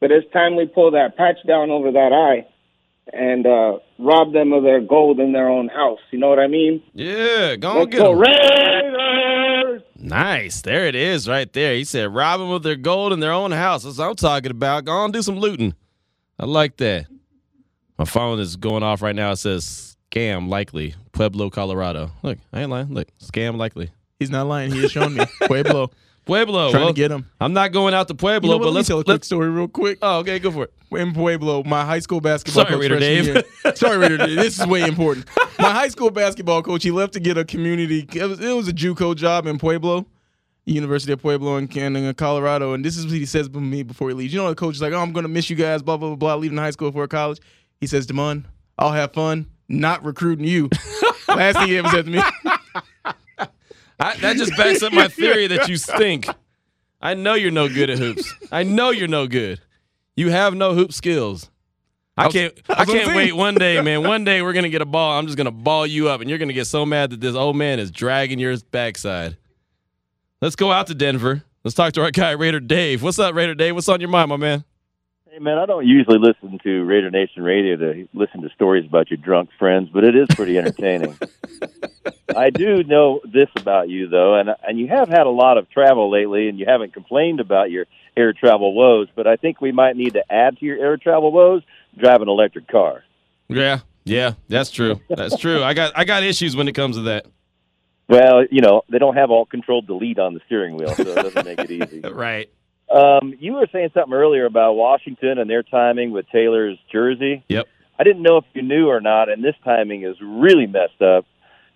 [0.00, 2.46] but it's time we pull that patch down over that eye
[3.12, 6.00] and uh, rob them of their gold in their own house.
[6.10, 6.82] You know what I mean?
[6.94, 8.18] yeah, go on Let's get go 'em.
[8.18, 9.82] Raiders!
[9.98, 10.60] Nice.
[10.62, 11.74] There it is right there.
[11.74, 13.84] He said rob them of their gold in their own house.
[13.84, 14.84] That's what I'm talking about.
[14.84, 15.74] Go on do some looting.
[16.38, 17.06] I like that.
[17.98, 19.30] My phone is going off right now.
[19.32, 20.94] It says scam likely.
[21.12, 22.10] Pueblo, Colorado.
[22.22, 22.92] Look, I ain't lying.
[22.92, 23.90] Look, scam likely.
[24.18, 24.70] He's not lying.
[24.70, 25.90] He has shown me Pueblo
[26.26, 26.70] Pueblo.
[26.70, 27.30] trying well, to get him.
[27.40, 28.64] I'm not going out to Pueblo, You know what?
[28.64, 29.98] but let let's tell a quick story real quick.
[30.02, 30.72] Oh, okay, go for it.
[30.90, 33.44] in Pueblo, my high school basketball Sorry, coach Raider Dave.
[33.76, 34.36] Sorry, Raider Dave.
[34.36, 35.26] This is way important.
[35.58, 38.08] My high school basketball coach, he left to get a community.
[38.12, 40.04] It was, it was a JUCO job in Pueblo,
[40.64, 42.74] University of Pueblo in, in, Colorado.
[42.74, 44.34] And this is what he says to me before he leaves.
[44.34, 46.16] You know, the coach is like, "Oh, I'm gonna miss you guys." Blah blah blah.
[46.16, 47.38] blah leaving high school for college.
[47.80, 50.70] He says, "Damon, I'll have fun, not recruiting you."
[51.28, 52.20] Last thing he ever said to me.
[53.98, 56.28] I, that just backs up my theory that you stink.
[57.00, 58.32] I know you're no good at hoops.
[58.50, 59.60] I know you're no good.
[60.16, 61.50] You have no hoop skills.
[62.16, 62.54] I can't.
[62.68, 64.02] I I'm can't wait one day, man.
[64.02, 65.18] One day we're gonna get a ball.
[65.18, 67.56] I'm just gonna ball you up, and you're gonna get so mad that this old
[67.56, 69.36] man is dragging your backside.
[70.40, 71.42] Let's go out to Denver.
[71.62, 73.02] Let's talk to our guy Raider Dave.
[73.02, 73.74] What's up, Raider Dave?
[73.74, 74.64] What's on your mind, my man?
[75.36, 79.10] Hey man, I don't usually listen to Raider Nation Radio to listen to stories about
[79.10, 81.14] your drunk friends, but it is pretty entertaining.
[82.34, 85.68] I do know this about you though, and and you have had a lot of
[85.68, 87.84] travel lately, and you haven't complained about your
[88.16, 89.08] air travel woes.
[89.14, 91.62] But I think we might need to add to your air travel woes:
[91.98, 93.04] drive an electric car.
[93.48, 95.02] Yeah, yeah, that's true.
[95.10, 95.62] That's true.
[95.62, 97.26] I got I got issues when it comes to that.
[98.08, 101.14] Well, you know they don't have alt control delete on the steering wheel, so it
[101.14, 102.00] doesn't make it easy.
[102.10, 102.48] Right.
[102.90, 107.42] Um, you were saying something earlier about Washington and their timing with Taylor's jersey.
[107.48, 107.66] Yep.
[107.98, 111.24] I didn't know if you knew or not, and this timing is really messed up.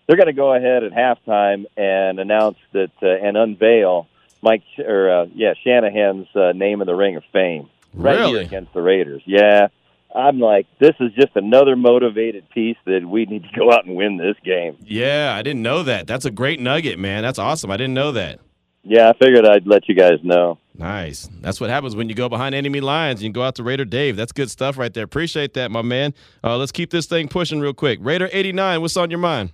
[0.07, 4.09] They're going to go ahead at halftime and announce that uh, and unveil
[4.43, 8.33] Mike or uh, yeah Shanahan's uh, name in the Ring of Fame right Really?
[8.33, 9.23] here against the Raiders.
[9.25, 9.69] Yeah,
[10.15, 13.95] I'm like this is just another motivated piece that we need to go out and
[13.97, 14.77] win this game.
[14.85, 16.07] Yeah, I didn't know that.
[16.07, 17.23] That's a great nugget, man.
[17.23, 17.71] That's awesome.
[17.71, 18.41] I didn't know that.
[18.83, 20.59] Yeah, I figured I'd let you guys know.
[20.75, 21.29] Nice.
[21.43, 23.21] That's what happens when you go behind enemy lines.
[23.21, 24.17] and You go out to Raider Dave.
[24.17, 25.05] That's good stuff right there.
[25.05, 26.15] Appreciate that, my man.
[26.43, 27.99] Uh, let's keep this thing pushing real quick.
[28.01, 29.53] Raider 89, what's on your mind?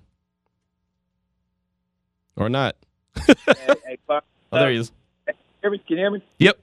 [2.36, 2.76] Or not?
[3.26, 3.34] hey,
[3.84, 4.24] hey, fuck.
[4.52, 4.92] Oh, there he is.
[5.62, 6.22] Can you hear me?
[6.38, 6.60] Yep.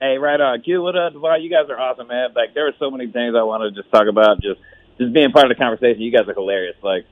[0.00, 0.60] Hey, right on.
[0.60, 1.40] Q, what up, Devon?
[1.42, 2.30] You guys are awesome, man.
[2.34, 4.42] Like, there were so many things I wanted to just talk about.
[4.42, 4.60] Just,
[4.98, 6.02] just being part of the conversation.
[6.02, 6.76] You guys are hilarious.
[6.82, 7.06] Like,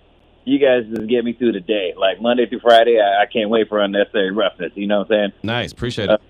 [0.45, 1.95] you guys just get me through the day.
[1.97, 4.73] Like Monday through Friday, I, I can't wait for unnecessary roughness.
[4.75, 5.33] You know what I'm saying?
[5.43, 5.73] Nice.
[5.73, 6.21] Appreciate it.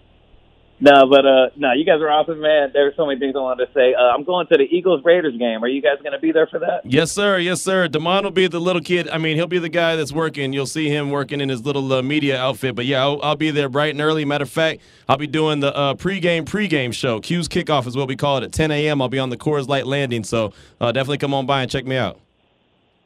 [0.84, 2.70] No, but uh, no, you guys are awesome, man.
[2.72, 3.94] There were so many things I wanted to say.
[3.94, 5.62] Uh, I'm going to the Eagles Raiders game.
[5.62, 6.80] Are you guys going to be there for that?
[6.84, 7.38] Yes, sir.
[7.38, 7.86] Yes, sir.
[7.86, 9.08] Damon will be the little kid.
[9.08, 10.52] I mean, he'll be the guy that's working.
[10.52, 12.74] You'll see him working in his little uh, media outfit.
[12.74, 14.24] But yeah, I'll, I'll be there bright and early.
[14.24, 17.20] Matter of fact, I'll be doing the uh, pregame pregame show.
[17.20, 19.00] Q's kickoff is what we call it at 10 a.m.
[19.00, 20.24] I'll be on the Coors Light landing.
[20.24, 22.18] So uh, definitely come on by and check me out.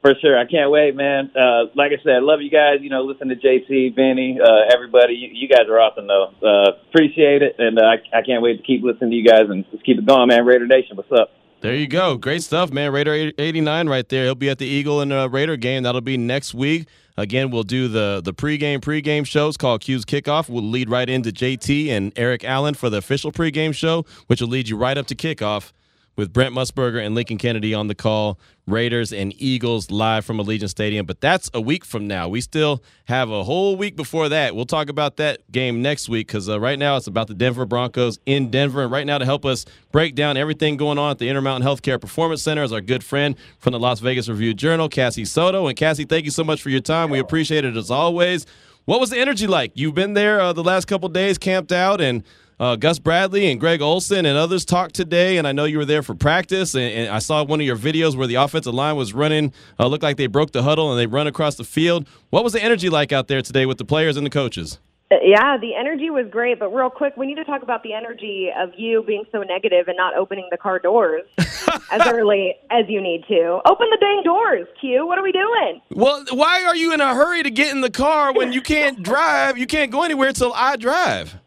[0.06, 0.38] For sure.
[0.38, 1.32] I can't wait, man.
[1.34, 2.76] Uh, like I said, love you guys.
[2.80, 5.14] You know, listen to JC, Vinny, uh, everybody.
[5.14, 6.30] You, you guys are awesome, though.
[6.40, 7.56] Uh, appreciate it.
[7.58, 9.98] And uh, I, I can't wait to keep listening to you guys and just keep
[9.98, 10.46] it going, man.
[10.46, 11.32] Raider Nation, what's up?
[11.60, 12.16] There you go.
[12.18, 12.92] Great stuff, man.
[12.92, 14.26] Raider 89 right there.
[14.26, 15.82] He'll be at the Eagle and uh, Raider game.
[15.82, 16.86] That'll be next week.
[17.16, 20.48] Again, we'll do the the pregame pregame shows called Q's Kickoff.
[20.48, 24.48] We'll lead right into JT and Eric Allen for the official pregame show, which will
[24.48, 25.72] lead you right up to kickoff.
[26.16, 28.38] With Brent Musburger and Lincoln Kennedy on the call.
[28.66, 32.28] Raiders and Eagles live from Allegiant Stadium, but that's a week from now.
[32.28, 34.56] We still have a whole week before that.
[34.56, 37.64] We'll talk about that game next week because uh, right now it's about the Denver
[37.64, 38.82] Broncos in Denver.
[38.82, 42.00] And right now, to help us break down everything going on at the Intermountain Healthcare
[42.00, 45.68] Performance Center is our good friend from the Las Vegas Review Journal, Cassie Soto.
[45.68, 47.08] And Cassie, thank you so much for your time.
[47.08, 48.46] We appreciate it as always.
[48.86, 49.72] What was the energy like?
[49.74, 52.24] You've been there uh, the last couple days, camped out, and
[52.58, 55.84] uh, Gus Bradley and Greg Olson and others talked today, and I know you were
[55.84, 56.74] there for practice.
[56.74, 59.86] And, and I saw one of your videos where the offensive line was running, uh,
[59.86, 62.08] looked like they broke the huddle and they run across the field.
[62.30, 64.78] What was the energy like out there today with the players and the coaches?
[65.08, 67.92] Uh, yeah, the energy was great, but real quick, we need to talk about the
[67.92, 71.22] energy of you being so negative and not opening the car doors
[71.92, 73.60] as early as you need to.
[73.68, 75.06] Open the dang doors, Q.
[75.06, 75.80] What are we doing?
[75.90, 79.00] Well, why are you in a hurry to get in the car when you can't
[79.04, 79.56] drive?
[79.56, 81.38] You can't go anywhere until I drive.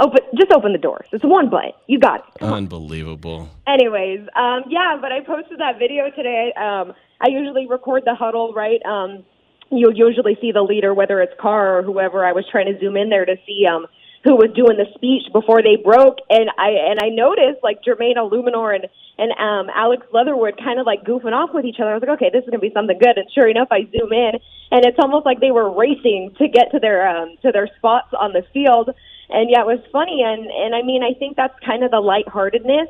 [0.00, 1.06] Open, just open the doors.
[1.12, 1.72] It's one button.
[1.86, 2.38] You got it.
[2.38, 2.58] Come on.
[2.58, 3.48] Unbelievable.
[3.66, 6.52] Anyways, um, yeah, but I posted that video today.
[6.56, 8.80] Um, I usually record the huddle, right?
[8.86, 9.24] Um,
[9.70, 12.24] you'll usually see the leader, whether it's Carr or whoever.
[12.24, 13.86] I was trying to zoom in there to see um,
[14.24, 18.16] who was doing the speech before they broke, and I and I noticed like Jermaine
[18.16, 18.86] Eluemunor and
[19.18, 21.90] and um, Alex Leatherwood kind of like goofing off with each other.
[21.90, 23.18] I was like, okay, this is gonna be something good.
[23.18, 24.38] And sure enough, I zoom in,
[24.70, 28.14] and it's almost like they were racing to get to their um, to their spots
[28.14, 28.94] on the field
[29.30, 30.22] and yeah, it was funny.
[30.24, 32.88] And and I mean, I think that's kind of the lightheartedness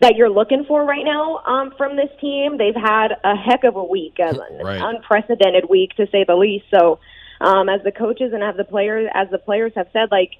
[0.00, 2.58] that you're looking for right now um, from this team.
[2.58, 4.80] They've had a heck of a week, an Right.
[4.82, 6.66] unprecedented week to say the least.
[6.74, 6.98] So,
[7.40, 10.32] um, as the coaches and as the players, as the players have said, like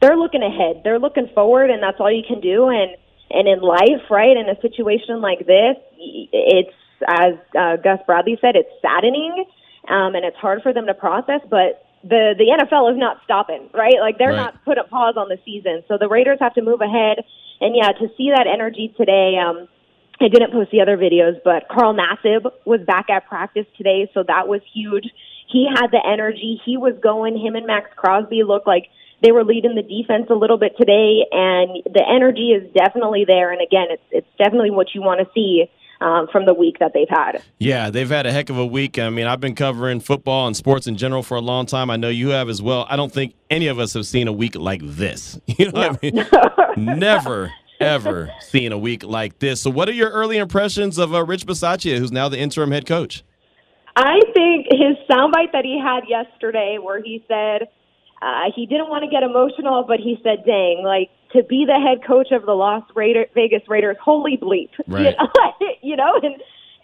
[0.00, 2.68] they're looking ahead, they're looking forward, and that's all you can do.
[2.68, 2.96] And
[3.30, 8.56] and in life, right, in a situation like this, it's as uh, Gus Bradley said,
[8.56, 9.44] it's saddening,
[9.88, 13.68] um, and it's hard for them to process, but the the NFL is not stopping,
[13.74, 13.98] right?
[14.00, 14.52] Like they're Right.
[14.54, 15.82] not put a pause on the season.
[15.88, 17.24] So the Raiders have to move ahead.
[17.60, 19.68] And yeah, to see that energy today, um,
[20.20, 24.22] I didn't post the other videos, but Carl Nassib was back at practice today, so
[24.26, 25.04] that was huge.
[25.48, 26.60] He had the energy.
[26.64, 27.38] He was going.
[27.38, 28.88] Him and Maxx Crosby looked like
[29.22, 33.52] they were leading the defense a little bit today, and the energy is definitely there.
[33.52, 35.66] And again, it's it's definitely what you want to see
[36.00, 37.42] um, from the week that they've had.
[37.58, 38.98] Yeah, they've had a heck of a week.
[38.98, 41.90] I mean, I've been covering football and sports in general for a long time.
[41.90, 42.86] I know you have as well.
[42.88, 45.40] I don't think any of us have seen a week like this.
[45.58, 46.96] You know what I mean?
[46.98, 49.62] Never, ever seen a week like this.
[49.62, 52.84] So, what are your early impressions of uh, Rich Bisaccia, who's now the interim head
[52.84, 53.24] coach?
[53.96, 57.68] I think his soundbite that he had yesterday, where he said
[58.20, 61.78] uh, he didn't want to get emotional, but he said, "Dang, like to be the
[61.78, 65.16] head coach of the Las Raider, Vegas Raiders, holy bleep!" Right.
[65.82, 66.34] You know, and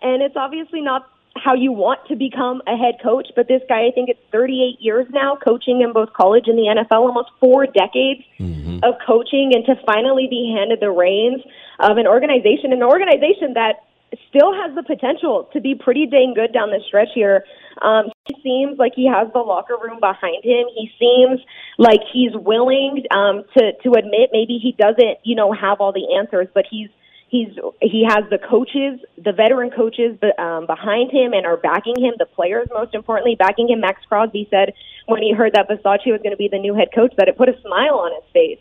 [0.00, 3.86] and it's obviously not how you want to become a head coach, but this guy,
[3.86, 7.66] I think it's 38 years now coaching in both college and the NFL, almost four
[7.66, 8.78] decades mm-hmm.
[8.82, 11.42] of coaching, and to finally be handed the reins
[11.80, 13.84] of an organization, an organization that
[14.28, 17.44] still has the potential to be pretty dang good down the stretch here.
[17.80, 20.66] Um, he seems like he has the locker room behind him.
[20.74, 21.40] He seems
[21.78, 26.16] like he's willing um, to to admit maybe he doesn't, you know, have all the
[26.16, 26.88] answers, but he's
[27.28, 27.48] he's
[27.80, 32.14] he has the coaches, the veteran coaches um, behind him and are backing him.
[32.18, 33.80] The players, most importantly, backing him.
[33.80, 34.74] Maxx Crosby said
[35.06, 37.36] when he heard that Bisaccia was going to be the new head coach that it
[37.36, 38.60] put a smile on his face.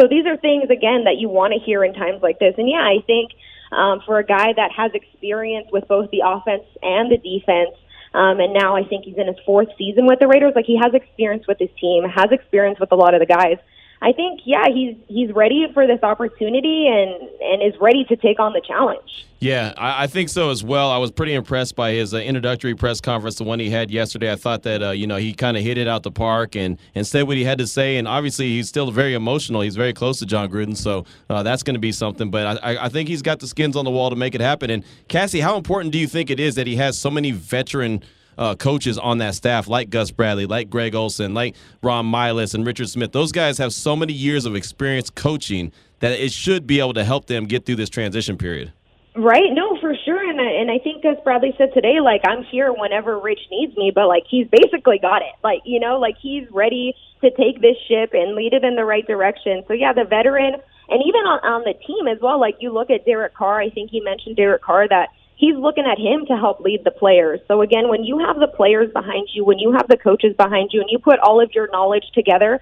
[0.00, 2.54] So these are things again that you want to hear in times like this.
[2.58, 3.32] And yeah, I think
[3.72, 7.76] um, for a guy that has experience with both the offense and the defense,
[8.14, 10.52] um, and now I think he's in his fourth season with the Raiders.
[10.56, 13.58] Like he has experience with his team, has experience with a lot of the guys.
[14.00, 18.38] I think yeah, he's he's ready for this opportunity and and is ready to take
[18.38, 19.26] on the challenge.
[19.40, 20.90] Yeah, I, I think so as well.
[20.90, 24.30] I was pretty impressed by his uh, introductory press conference, the one he had yesterday.
[24.32, 26.78] I thought that uh, you know he kind of hit it out the park and
[26.94, 27.96] and said what he had to say.
[27.96, 29.60] And obviously, he's still very emotional.
[29.62, 32.30] He's very close to Jon Gruden, so uh, that's going to be something.
[32.30, 34.40] But I, I- I think he's got the skins on the wall to make it
[34.40, 34.70] happen.
[34.70, 38.02] And Cassie, how important do you think it is that he has so many veteran?
[38.38, 42.64] Uh, coaches on that staff, like Gus Bradley, like Greg Olson, like Ron Miles and
[42.64, 46.78] Richard Smith, those guys have so many years of experience coaching that it should be
[46.78, 48.72] able to help them get through this transition period.
[49.16, 49.50] Right?
[49.50, 50.30] No, for sure.
[50.30, 53.76] And I, and I think as Bradley said today, like I'm here whenever Rich needs
[53.76, 55.34] me, but like he's basically got it.
[55.42, 58.84] Like you know, like he's ready to take this ship and lead it in the
[58.84, 59.64] right direction.
[59.66, 60.54] So yeah, the veteran
[60.88, 62.38] and even on, on the team as well.
[62.38, 63.60] Like you look at Derek Carr.
[63.60, 66.90] I think he mentioned Derek Carr that he's looking at him to help lead the
[66.90, 67.40] players.
[67.48, 70.70] So again, when you have the players behind you, when you have the coaches behind
[70.72, 72.60] you, and you put all of your knowledge together,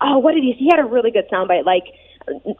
[0.00, 0.52] oh, what did he?
[0.52, 1.84] He had a really good soundbite, like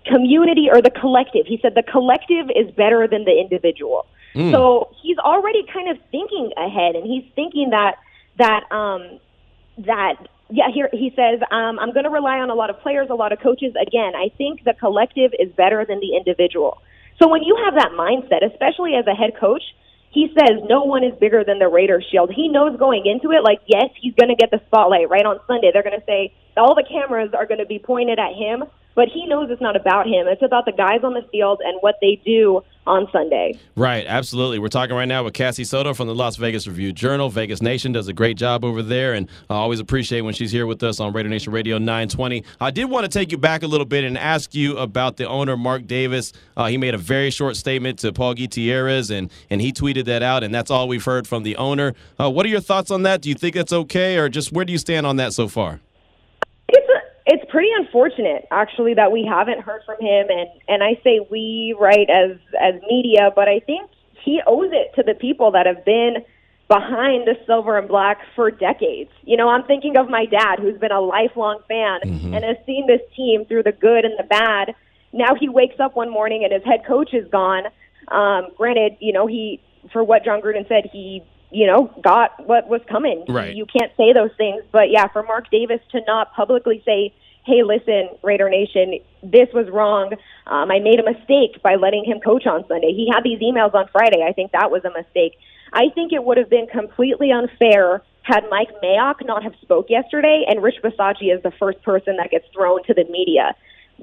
[0.07, 1.46] community or the collective.
[1.46, 4.07] He said the collective is better than the individual.
[4.52, 7.96] So he's already kind of thinking ahead, and he's thinking that
[8.38, 9.20] that um,
[9.78, 10.16] that
[10.48, 10.70] yeah.
[10.72, 13.33] Here he says, um, I'm going to rely on a lot of players, a lot
[13.33, 13.74] of coaches.
[13.81, 16.81] Again, I think the collective is better than the individual.
[17.18, 19.62] So when you have that mindset, especially as a head coach,
[20.11, 22.33] he says no one is bigger than the Raiders shield.
[22.35, 25.38] He knows going into it, like, yes, he's going to get the spotlight right on
[25.46, 25.70] Sunday.
[25.72, 28.64] They're going to say all the cameras are going to be pointed at him,
[28.98, 30.26] but he knows it's not about him.
[30.26, 33.56] It's about the guys on the field and what they do on Sunday.
[33.76, 34.58] Right, absolutely.
[34.58, 37.30] We're talking right now with Cassie Soto from the Las Vegas Review Journal.
[37.30, 40.66] Vegas Nation does a great job over there, and I always appreciate when she's here
[40.66, 42.42] with us on Raider Nation Radio 920.
[42.61, 45.28] I did want to take you back a little bit and ask you about the
[45.28, 46.32] owner, Mark Davis.
[46.56, 50.24] Uh, he made a very short statement to Paul Gutierrez, and, and he tweeted that
[50.24, 51.94] out, and that's all we've heard from the owner.
[52.18, 53.20] Uh, what are your thoughts on that?
[53.20, 55.78] Do you think that's okay, or just where do you stand on that so far?
[57.59, 61.01] It's a, it's pretty unfortunate actually that we haven't heard from him and and I
[61.05, 63.90] say we right as as media but I think
[64.25, 66.25] he owes it to the people that have been
[66.68, 69.11] behind the silver and black for decades.
[69.25, 72.35] You know, I'm thinking of my dad who's been a lifelong fan mm-hmm.
[72.35, 74.75] and has seen this team through the good and the bad.
[75.12, 77.64] Now he wakes up one morning and his head coach is gone.
[78.09, 79.61] Um granted, you know, he
[79.92, 83.25] for what Jon Gruden said, he you know, got what was coming.
[83.29, 83.55] Right.
[83.55, 87.14] You can't say those things, but yeah, for Mark Davis to not publicly say,
[87.48, 90.12] "Hey, listen, Raider Nation, this was wrong.
[90.46, 93.74] Um, I made a mistake by letting him coach on Sunday." He had these emails
[93.74, 94.22] on Friday.
[94.22, 95.38] I think that was a mistake.
[95.72, 100.44] I think it would have been completely unfair had Mike Mayock not have spoke yesterday,
[100.46, 103.56] and Rich Bisaccia is the first person that gets thrown to the media.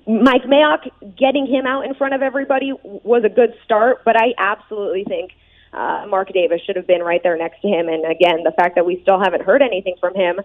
[0.07, 4.33] Mike Mayock getting him out in front of everybody was a good start, but I
[4.37, 5.31] absolutely think
[5.73, 7.87] uh, Mark Davis should have been right there next to him.
[7.87, 10.39] And again, the fact that we still haven't heard anything from him,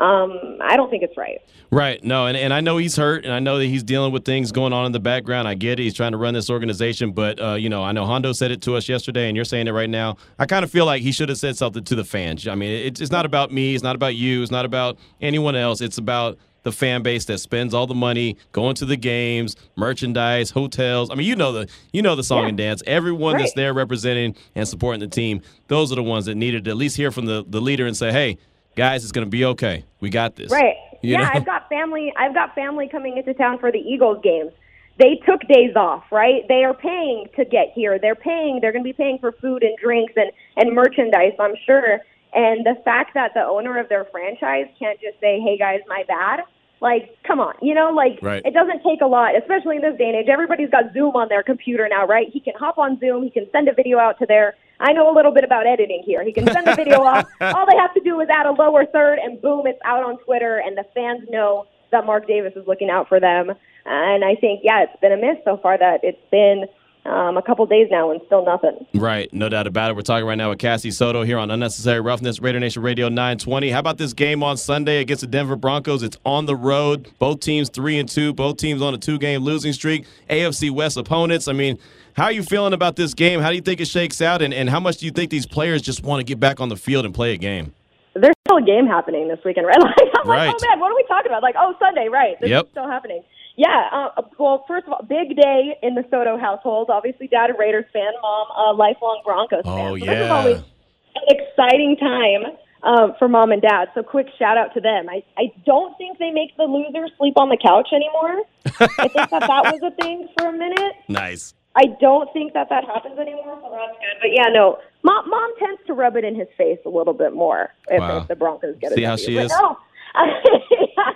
[0.00, 1.42] um, I don't think it's right.
[1.70, 2.02] Right.
[2.02, 4.50] No, and, and I know he's hurt, and I know that he's dealing with things
[4.50, 5.46] going on in the background.
[5.46, 5.82] I get it.
[5.82, 8.62] He's trying to run this organization, but uh, you know, I know Hondo said it
[8.62, 10.16] to us yesterday, and you're saying it right now.
[10.38, 12.48] I kind of feel like he should have said something to the fans.
[12.48, 13.74] I mean, it's, it's not about me.
[13.74, 14.42] It's not about you.
[14.42, 15.82] It's not about anyone else.
[15.82, 20.50] It's about the fan base that spends all the money going to the games, merchandise,
[20.50, 21.10] hotels.
[21.10, 22.48] I mean, you know the you know the song yeah.
[22.48, 22.82] and dance.
[22.86, 23.40] Everyone right.
[23.40, 26.76] that's there representing and supporting the team, those are the ones that needed to at
[26.76, 28.38] least hear from the, the leader and say, "Hey,
[28.76, 29.84] guys, it's going to be okay.
[30.00, 30.76] We got this." Right.
[31.02, 31.30] You yeah, know?
[31.34, 32.12] I've got family.
[32.16, 34.52] I've got family coming into town for the Eagles games.
[34.98, 36.42] They took days off, right?
[36.48, 37.98] They are paying to get here.
[37.98, 38.58] They're paying.
[38.60, 41.32] They're going to be paying for food and drinks and and merchandise.
[41.38, 42.00] I'm sure.
[42.32, 46.04] And the fact that the owner of their franchise can't just say, "Hey guys, my
[46.06, 46.40] bad,"
[46.80, 48.42] like, come on, you know, like right.
[48.44, 50.28] it doesn't take a lot, especially in this day and age.
[50.28, 52.28] Everybody's got Zoom on their computer now, right?
[52.32, 54.54] He can hop on Zoom, he can send a video out to their.
[54.80, 56.24] I know a little bit about editing here.
[56.24, 57.26] He can send the video off.
[57.40, 60.18] All they have to do is add a lower third, and boom, it's out on
[60.24, 63.50] Twitter, and the fans know that Mark Davis is looking out for them.
[63.84, 66.64] And I think, yeah, it's been a miss so far that it's been
[67.06, 68.86] um, a couple days now and still nothing.
[68.94, 69.96] Right, no doubt about it.
[69.96, 73.70] We're talking right now with Cassie Soto here on Unnecessary Roughness, Raider Nation Radio 920.
[73.70, 76.02] How about this game on Sunday against the Denver Broncos?
[76.02, 77.10] It's on the road.
[77.18, 78.32] Both teams three and two.
[78.32, 80.06] Both teams on a two-game losing streak.
[80.28, 81.48] AFC West opponents.
[81.48, 81.78] I mean,
[82.14, 83.40] how are you feeling about this game?
[83.40, 84.42] How do you think it shakes out?
[84.42, 86.68] And, and how much do you think these players just want to get back on
[86.68, 87.72] the field and play a game?
[88.14, 89.78] There's still a game happening this weekend, right?
[89.80, 90.46] Like, I'm right.
[90.48, 91.42] like, oh man, what are we talking about?
[91.42, 92.38] Like, oh, Sunday, right?
[92.40, 92.64] This yep.
[92.66, 93.22] is still happening.
[93.60, 96.88] Yeah, uh, well, first of all, big day in the Soto household.
[96.88, 99.86] Obviously, dad a Raiders fan, mom a lifelong Broncos fan.
[99.86, 100.14] Oh, so yeah.
[100.14, 103.88] This is always an exciting time uh, for mom and dad.
[103.94, 105.10] So quick shout out to them.
[105.10, 108.44] I, I don't think they make the losers sleep on the couch anymore.
[108.64, 110.94] I think that that was a thing for a minute.
[111.08, 111.52] Nice.
[111.76, 114.20] I don't think that that happens anymore, so that's good.
[114.22, 117.34] But yeah, no, mom, mom tends to rub it in his face a little bit
[117.34, 118.22] more if, wow.
[118.22, 118.94] if the Broncos get it.
[118.94, 119.50] See how she but is.
[119.50, 119.76] No.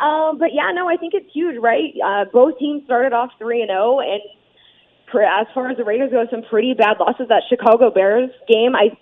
[0.00, 1.94] Um, but yeah, no, I think it's huge, right?
[2.04, 4.20] Uh, both teams started off three and zero, and
[5.14, 7.28] as far as the Raiders go, some pretty bad losses.
[7.28, 8.96] That Chicago Bears game, I,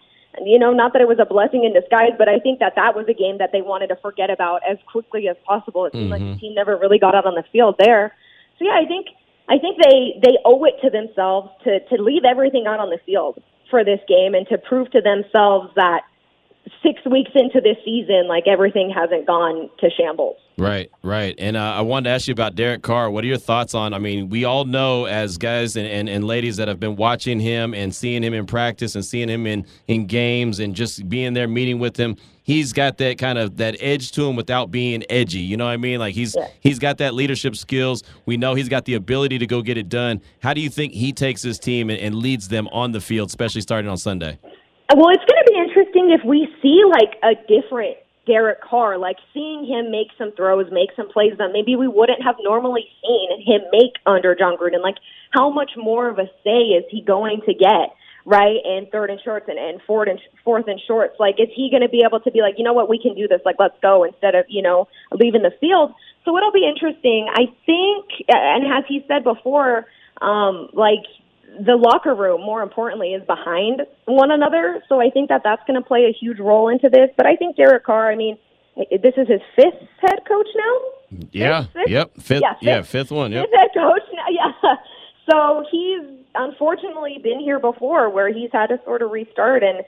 [0.44, 2.94] you know, not that it was a blessing in disguise, but I think that that
[2.94, 5.86] was a game that they wanted to forget about as quickly as possible.
[5.86, 6.24] It seemed mm-hmm.
[6.24, 8.14] like the team never really got out on the field there.
[8.58, 9.08] So yeah, I think
[9.48, 12.98] I think they they owe it to themselves to to leave everything out on the
[13.04, 16.02] field for this game and to prove to themselves that
[16.82, 20.36] six weeks into this season, like everything hasn't gone to shambles.
[20.56, 21.34] Right, right.
[21.38, 23.10] And uh, I wanted to ask you about Derek Carr.
[23.10, 23.92] What are your thoughts on?
[23.92, 27.40] I mean, we all know as guys and, and, and ladies that have been watching
[27.40, 31.34] him and seeing him in practice and seeing him in, in games and just being
[31.34, 32.16] there meeting with him.
[32.44, 35.40] He's got that kind of that edge to him without being edgy.
[35.40, 35.98] You know what I mean?
[35.98, 36.48] Like he's yeah.
[36.60, 38.02] he's got that leadership skills.
[38.26, 40.20] We know he's got the ability to go get it done.
[40.42, 43.30] How do you think he takes his team and, and leads them on the field,
[43.30, 44.38] especially starting on Sunday?
[44.94, 45.53] Well, it's going to be
[46.10, 50.90] if we see like a different Derek Carr, like seeing him make some throws, make
[50.96, 54.82] some plays that maybe we wouldn't have normally seen him make under Jon Gruden.
[54.82, 54.96] Like,
[55.30, 57.94] how much more of a say is he going to get?
[58.26, 61.16] Right and third and shorts and, and fourth and fourth and shorts.
[61.20, 63.14] Like, is he going to be able to be like, you know what, we can
[63.14, 63.42] do this.
[63.44, 65.92] Like, let's go instead of you know leaving the field.
[66.24, 67.28] So it'll be interesting.
[67.28, 69.84] I think, and as he said before,
[70.22, 71.04] um, like
[71.60, 74.82] the locker room, more importantly, is behind one another.
[74.88, 77.10] So I think that that's going to play a huge role into this.
[77.16, 78.38] But I think Derek Carr, I mean,
[78.76, 81.26] this is his fifth head coach now.
[81.32, 81.64] Yeah.
[81.72, 81.88] Fifth?
[81.88, 82.10] Yep.
[82.20, 82.42] Fifth.
[82.42, 82.76] Yeah, Yeah.
[82.82, 82.88] fifth.
[82.90, 83.32] Fifth one.
[83.32, 83.46] Yep.
[83.50, 84.24] Fifth head coach now.
[84.30, 84.74] Yeah.
[85.30, 86.02] So he's
[86.34, 89.82] unfortunately been here before, where he's had to sort of restart and.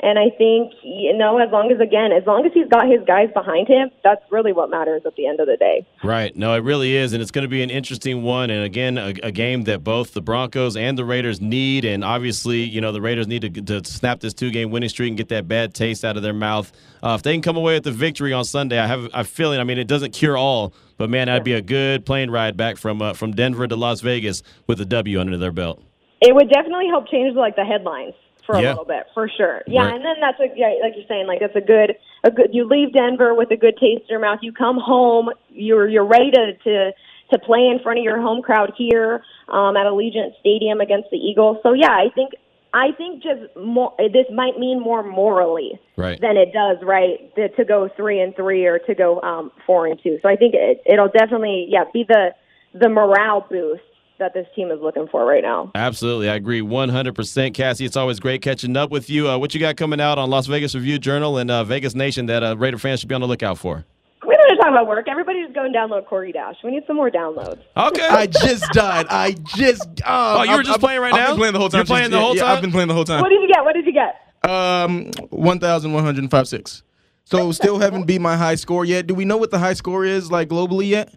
[0.00, 3.00] And I think, you know, as long as, again, as long as he's got his
[3.06, 5.86] guys behind him, that's really what matters at the end of the day.
[6.02, 6.34] Right.
[6.34, 7.12] No, it really is.
[7.12, 8.50] And it's going to be an interesting one.
[8.50, 11.84] And again, a, a game that both the Broncos and the Raiders need.
[11.84, 15.08] And obviously, you know, the Raiders need to, to snap this two game winning streak
[15.08, 16.72] and get that bad taste out of their mouth.
[17.00, 19.60] Uh, if they can come away with the victory on Sunday, I have a feeling,
[19.60, 22.76] I mean, it doesn't cure all, but man, that'd be a good plane ride back
[22.76, 25.80] from, uh, from Denver to Las Vegas with a W under their belt.
[26.20, 28.14] It would definitely help change like the headlines
[28.52, 28.68] for a Yeah.
[28.70, 29.62] little bit, for sure.
[29.66, 29.94] Yeah, Right.
[29.94, 32.50] and then that's a, yeah, like you're saying, like that's a good, a good.
[32.52, 34.40] You leave Denver with a good taste in your mouth.
[34.42, 36.92] You come home, you're you're ready to to
[37.32, 41.16] to play in front of your home crowd here um, at Allegiant Stadium against the
[41.16, 41.58] Eagles.
[41.62, 42.32] So yeah, I think
[42.74, 43.94] I think just more.
[43.98, 46.20] This might mean more morally Right.
[46.20, 49.86] than it does right to, to go three and three or to go um, four
[49.86, 50.18] and two.
[50.22, 52.34] So I think it, it'll definitely yeah be the
[52.74, 53.82] the morale boost
[54.22, 55.70] that this team is looking for right now.
[55.74, 56.28] Absolutely.
[56.30, 57.52] I agree 100%.
[57.54, 59.28] Cassie, it's always great catching up with you.
[59.28, 62.26] Uh, what you got coming out on Las Vegas Review Journal and uh, Vegas Nation
[62.26, 63.84] that uh, Raider fans should be on the lookout for?
[64.26, 65.06] We don't need to talk about work.
[65.08, 66.54] Everybody just go and download Corgi Dash.
[66.62, 67.58] We need some more downloads.
[67.76, 68.06] Okay.
[68.06, 69.06] I just died.
[69.10, 69.82] I just.
[70.04, 71.22] Uh, Oh, you were I've- just I've- playing right now?
[71.22, 71.78] I've been playing the whole time.
[71.80, 72.56] You're playing the whole yeah, time?
[72.56, 73.20] I've been playing the whole time.
[73.20, 73.64] What did you get?
[73.64, 74.48] What did you get?
[74.48, 76.82] Um, one thousand one hundred five six.
[77.24, 79.06] So still haven't beat my high score yet.
[79.06, 81.12] Do we know what the high score is like globally yet?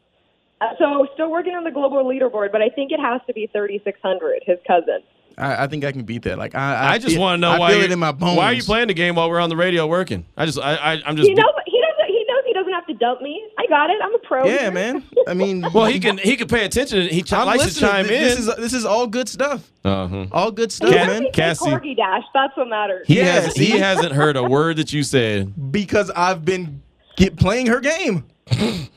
[0.62, 3.47] Uh, so still working on the global leaderboard, but I think it has to be
[3.51, 4.43] 3,600.
[4.45, 4.99] His cousin.
[5.38, 6.38] I, I think I can beat that.
[6.38, 8.14] Like I, I, I, just want to know I why feel you're, it in my
[8.14, 8.38] bones.
[8.38, 10.26] why are you playing the game while we're on the radio working?
[10.38, 11.45] I just I, I I'm just He knows.
[11.66, 12.08] He doesn't.
[12.08, 13.45] He knows he doesn't have to dump me.
[13.58, 13.97] I got it.
[14.01, 14.45] I'm a pro.
[14.45, 14.72] Yeah, here.
[14.72, 15.03] man.
[15.28, 17.10] I mean, well he can he can pay attention.
[17.10, 18.39] He ch- I'm likes to chime This in.
[18.49, 19.70] is this is all good stuff.
[19.84, 20.28] uh-huh.
[20.32, 21.24] All good stuff, He man.
[21.34, 21.66] Cassie.
[21.66, 21.66] Cassie.
[21.70, 22.24] Corgi Dash.
[22.34, 23.06] That's what matters.
[23.06, 25.53] He Yeah, has, he hasn't heard a word that you said.
[25.70, 26.82] Because I've been
[27.18, 28.24] get playing her game.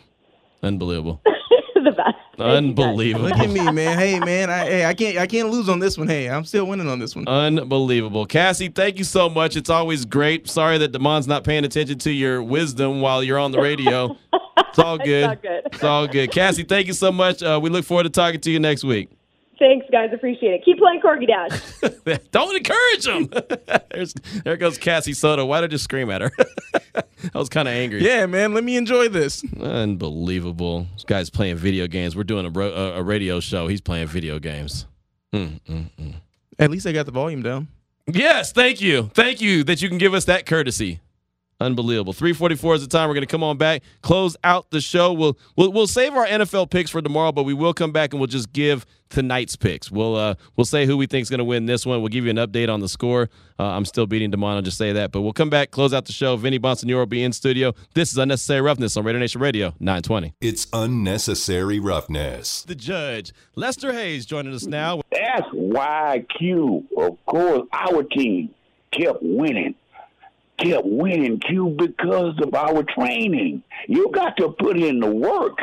[0.63, 1.21] Unbelievable.
[1.75, 2.17] the best.
[2.39, 3.29] Unbelievable.
[3.29, 3.99] Look at me, man.
[3.99, 4.51] Hey, man.
[4.51, 6.09] I, hey, I can't I can't lose on this one.
[6.09, 7.27] Hey, I'm still winning on this one.
[7.27, 8.27] Unbelievable.
[8.27, 9.57] Cassie, thank you so much.
[9.57, 10.49] It's always great.
[10.49, 14.17] Sorry that Damon's not paying attention to your wisdom while you're on the radio.
[14.71, 15.25] It's all good.
[15.25, 15.63] all good.
[15.73, 16.31] It's all good.
[16.31, 17.43] Cassie, thank you so much.
[17.43, 19.09] Uh, we look forward to talking to you next week.
[19.59, 20.11] Thanks, guys.
[20.13, 20.65] Appreciate it.
[20.65, 22.21] Keep playing Corgi Dash.
[22.31, 23.29] Don't encourage him.
[23.91, 25.45] There's, there goes Cassie Soto.
[25.47, 26.31] Why did you scream at her?
[27.35, 28.05] I was kind of angry.
[28.05, 28.55] Yeah, man.
[28.55, 29.45] Let me enjoy this.
[29.61, 30.87] Unbelievable.
[30.95, 32.15] This guy's playing video games.
[32.15, 33.67] We're doing a, ro- a, a radio show.
[33.67, 34.87] He's playing video games.
[35.33, 36.15] Mm, mm, mm.
[36.59, 37.69] At least I got the volume down.
[38.07, 39.11] Yes, thank you.
[39.15, 41.01] Thank you that you can give us that courtesy.
[41.61, 42.13] Unbelievable.
[42.13, 43.09] 344 is the time.
[43.09, 45.13] We're going to come on back, close out the show.
[45.13, 48.21] We'll, we'll we'll save our NFL picks for tomorrow, but we will come back and
[48.21, 49.91] we'll just give tonight's picks.
[49.91, 52.01] We'll uh we'll say who we think is going to win this one.
[52.01, 53.29] We'll give you an update on the score.
[53.59, 54.55] Uh, I'm still beating Demond.
[54.55, 55.11] I'll just say that.
[55.11, 56.37] But we'll come back, close out the show.
[56.37, 57.75] Vinny Bonsignore will be in studio.
[57.95, 60.35] This is Unnecessary Roughness on Raider Nation Radio 920.
[60.41, 62.63] It's unnecessary roughness.
[62.63, 65.01] The judge, Lester Hayes, joining us now.
[65.11, 68.51] That's why Q, of course, our team
[68.93, 69.75] kept winning.
[70.59, 73.63] Kept winning, Q, because of our training.
[73.87, 75.59] You got to put in the work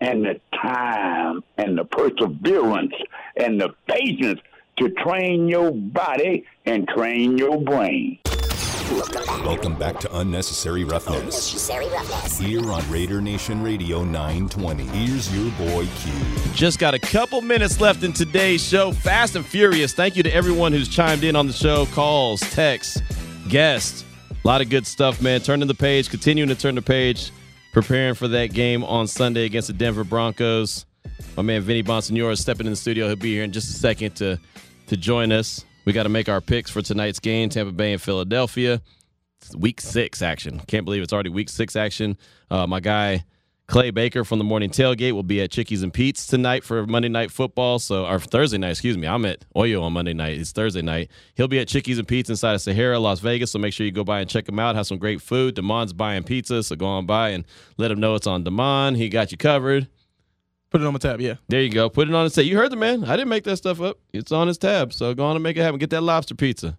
[0.00, 2.94] and the time and the perseverance
[3.36, 4.40] and the patience
[4.76, 8.18] to train your body and train your brain.
[9.44, 11.68] Welcome back to Unnecessary Roughness.
[12.38, 14.84] Here on Raider Nation Radio 920.
[14.84, 16.12] Here's your boy Q.
[16.54, 18.92] Just got a couple minutes left in today's show.
[18.92, 19.92] Fast and Furious.
[19.92, 21.86] Thank you to everyone who's chimed in on the show.
[21.86, 23.00] Calls, texts,
[23.48, 24.04] guests.
[24.46, 25.40] A lot of good stuff, man.
[25.40, 27.32] Turning the page, continuing to turn the page,
[27.72, 30.86] preparing for that game on Sunday against the Denver Broncos.
[31.36, 33.08] My man Vinny Bonsignore is stepping in the studio.
[33.08, 34.38] He'll be here in just a second to
[34.86, 35.64] to join us.
[35.84, 38.80] We got to make our picks for tonight's game, Tampa Bay and Philadelphia.
[39.42, 40.60] It's week six action.
[40.68, 42.16] Can't believe it's already week six action.
[42.48, 43.24] Uh, my guy
[43.68, 47.08] Clay Baker from the Morning Tailgate will be at Chickies and Pete's tonight for Monday
[47.08, 47.80] Night Football.
[47.80, 49.08] So, or Thursday night, excuse me.
[49.08, 50.38] I'm at Oyo on Monday night.
[50.38, 51.10] It's Thursday night.
[51.34, 53.50] He'll be at Chickies and Pete's inside of Sahara, Las Vegas.
[53.50, 54.76] So make sure you go by and check him out.
[54.76, 55.56] Have some great food.
[55.56, 57.44] Demond's buying pizza, so go on by and
[57.76, 58.96] let him know it's on Demond.
[58.96, 59.88] He got you covered.
[60.70, 61.34] Put it on my tab, yeah.
[61.48, 61.88] There you go.
[61.88, 62.44] Put it on his tab.
[62.44, 63.02] You heard the man.
[63.04, 63.98] I didn't make that stuff up.
[64.12, 64.92] It's on his tab.
[64.92, 65.78] So go on and make it happen.
[65.78, 66.78] Get that lobster pizza.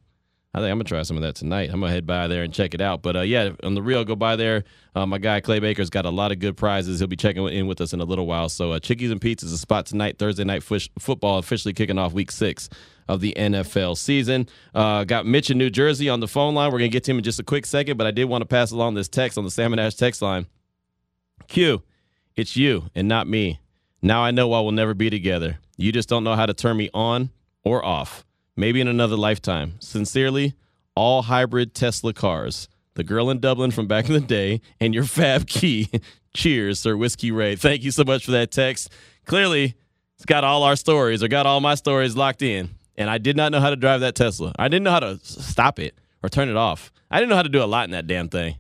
[0.54, 1.70] I think I'm gonna try some of that tonight.
[1.72, 3.02] I'm gonna head by there and check it out.
[3.02, 4.64] But uh, yeah, on the real, go by there.
[4.96, 7.00] Uh, my guy Clay Baker's got a lot of good prizes.
[7.00, 8.50] He'll be checking in with us in a little while.
[8.50, 10.18] So uh, Chickies and is a spot tonight.
[10.18, 12.70] Thursday night football officially kicking off week six
[13.08, 14.48] of the NFL season.
[14.74, 16.72] Uh, got Mitch in New Jersey on the phone line.
[16.72, 18.48] We're gonna get to him in just a quick second, but I did want to
[18.48, 20.48] pass along this text on the Salmon Ash text line.
[21.48, 21.84] Q,
[22.36, 23.60] it's you and not me.
[24.02, 25.60] Now I know why we'll never be together.
[25.78, 27.30] You just don't know how to turn me on
[27.64, 28.26] or off.
[28.60, 29.76] Maybe in another lifetime.
[29.80, 30.56] Sincerely,
[30.96, 32.68] all hybrid Tesla cars.
[32.96, 35.90] The girl in Dublin from back in the day, and your fab key.
[36.34, 37.56] Cheers, Sir Whiskey Ray.
[37.56, 38.92] Thank you so much for that text.
[39.26, 39.76] Clearly,
[40.16, 42.72] it's got all our stories or got all my stories locked in.
[42.96, 44.52] And I did not know how to drive that Tesla.
[44.58, 46.92] I didn't know how to stop it or turn it off.
[47.12, 48.56] I didn't know how to do a lot in that damn thing.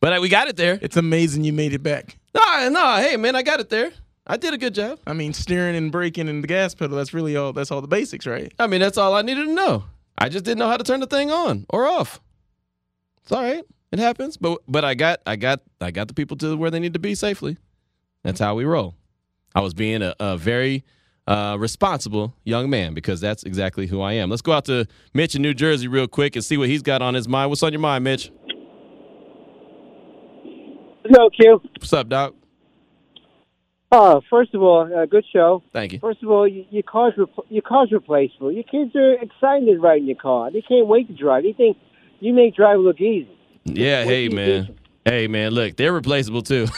[0.00, 0.78] But uh, we got it there.
[0.82, 2.18] It's amazing you made it back.
[2.34, 3.90] Nah, nah, hey man, I got it there.
[4.26, 5.00] I did a good job.
[5.06, 7.88] I mean, steering and braking and the gas pedal, that's really all that's all the
[7.88, 8.52] basics, right?
[8.58, 9.84] I mean, that's all I needed to know.
[10.16, 12.20] I just didn't know how to turn the thing on or off.
[13.22, 13.64] It's all right.
[13.92, 14.36] It happens.
[14.36, 16.98] But but I got I got I got the people to where they need to
[16.98, 17.58] be safely.
[18.22, 18.94] That's how we roll.
[19.54, 20.84] I was being a, a very
[21.26, 24.30] uh, responsible young man because that's exactly who I am.
[24.30, 27.02] Let's go out to Mitch in New Jersey real quick and see what he's got
[27.02, 27.50] on his mind.
[27.50, 28.32] What's on your mind, Mitch?
[31.04, 31.60] Hello, Q.
[31.78, 32.34] What's up, Doc?
[33.96, 35.62] Oh, first of all, uh, good show.
[35.72, 35.98] Thank you.
[36.00, 38.50] First of all, y- your car's repl- your car's replaceable.
[38.50, 40.50] Your kids are excited riding your car.
[40.50, 41.44] They can't wait to drive.
[41.44, 41.76] They think
[42.20, 43.30] you make drive look easy.
[43.64, 44.76] Yeah, hey man.
[45.04, 46.66] Hey man, look, they're replaceable too.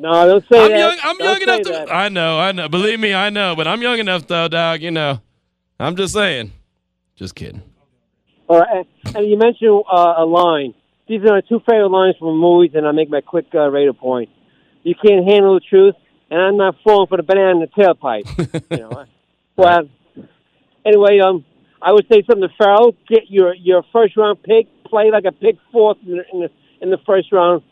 [0.00, 0.78] No, don't say I'm that.
[0.78, 0.98] young.
[1.02, 1.72] I'm Don't young enough to.
[1.72, 1.94] that.
[1.94, 2.38] I know.
[2.38, 2.68] I know.
[2.68, 3.54] Believe me, I know.
[3.54, 4.80] But I'm young enough though, dog.
[4.80, 5.20] You know.
[5.78, 6.52] I'm just saying.
[7.16, 7.62] Just kidding.
[8.48, 10.74] All right, and, you mentioned uh, a line.
[11.06, 13.92] These are my two favorite lines from movies, and I make my quick uh, radar
[13.92, 14.28] point.
[14.82, 15.94] You can't handle the truth,
[16.30, 18.70] and I'm not falling for the banana in the tailpipe.
[18.70, 19.04] you know.
[19.56, 19.88] Well,
[20.84, 21.44] anyway, um,
[21.82, 22.94] I would say something to Ferrell.
[23.08, 24.66] Get your your first round pick.
[24.84, 26.50] Play like a pick fourth in the in the,
[26.80, 27.62] in the first round.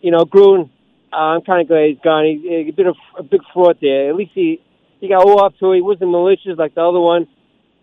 [0.00, 0.70] You know, Gruden.
[1.12, 2.24] Uh, I'm kind of glad he's gone.
[2.24, 4.08] He, he a bit of a big fraud there.
[4.08, 4.60] At least he
[5.00, 5.76] he got all up to it.
[5.76, 7.28] He wasn't malicious like the other one.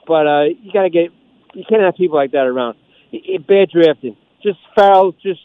[0.08, 1.12] But uh, you got to get
[1.54, 2.78] you can't have people like that around.
[3.12, 4.18] It, it, bad drafting.
[4.42, 5.14] Just Ferrell.
[5.22, 5.42] Just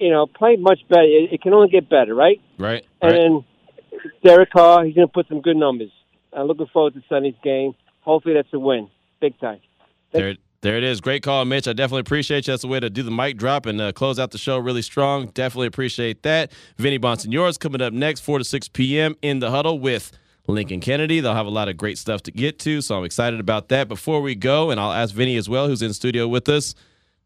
[0.00, 1.02] you know, play much better.
[1.02, 2.40] It, it can only get better, right?
[2.58, 2.84] Right.
[3.02, 3.18] And right.
[3.18, 3.44] then
[4.24, 5.90] Derek Carr, he's going to put some good numbers.
[6.32, 7.74] I'm looking forward to Sunday's game.
[8.00, 8.88] Hopefully, that's a win,
[9.20, 9.60] big time.
[10.12, 11.00] There, there it is.
[11.00, 11.68] Great call, Mitch.
[11.68, 12.52] I definitely appreciate you.
[12.52, 14.82] That's the way to do the mic drop and uh, close out the show really
[14.82, 15.26] strong.
[15.26, 16.52] Definitely appreciate that.
[16.78, 19.16] Vinny Bonsignore's coming up next, 4 to 6 p.m.
[19.22, 20.12] in the huddle with
[20.46, 21.20] Lincoln Kennedy.
[21.20, 23.88] They'll have a lot of great stuff to get to, so I'm excited about that.
[23.88, 26.74] Before we go, and I'll ask Vinny as well, who's in studio with us.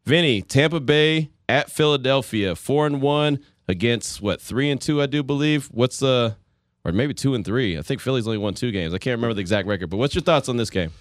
[0.05, 5.23] Vinny, Tampa Bay at Philadelphia, four and one against what three and two, I do
[5.23, 5.67] believe.
[5.67, 6.35] What's uh,
[6.83, 7.77] or maybe two and three?
[7.77, 8.93] I think Philly's only won two games.
[8.93, 10.91] I can't remember the exact record, but what's your thoughts on this game?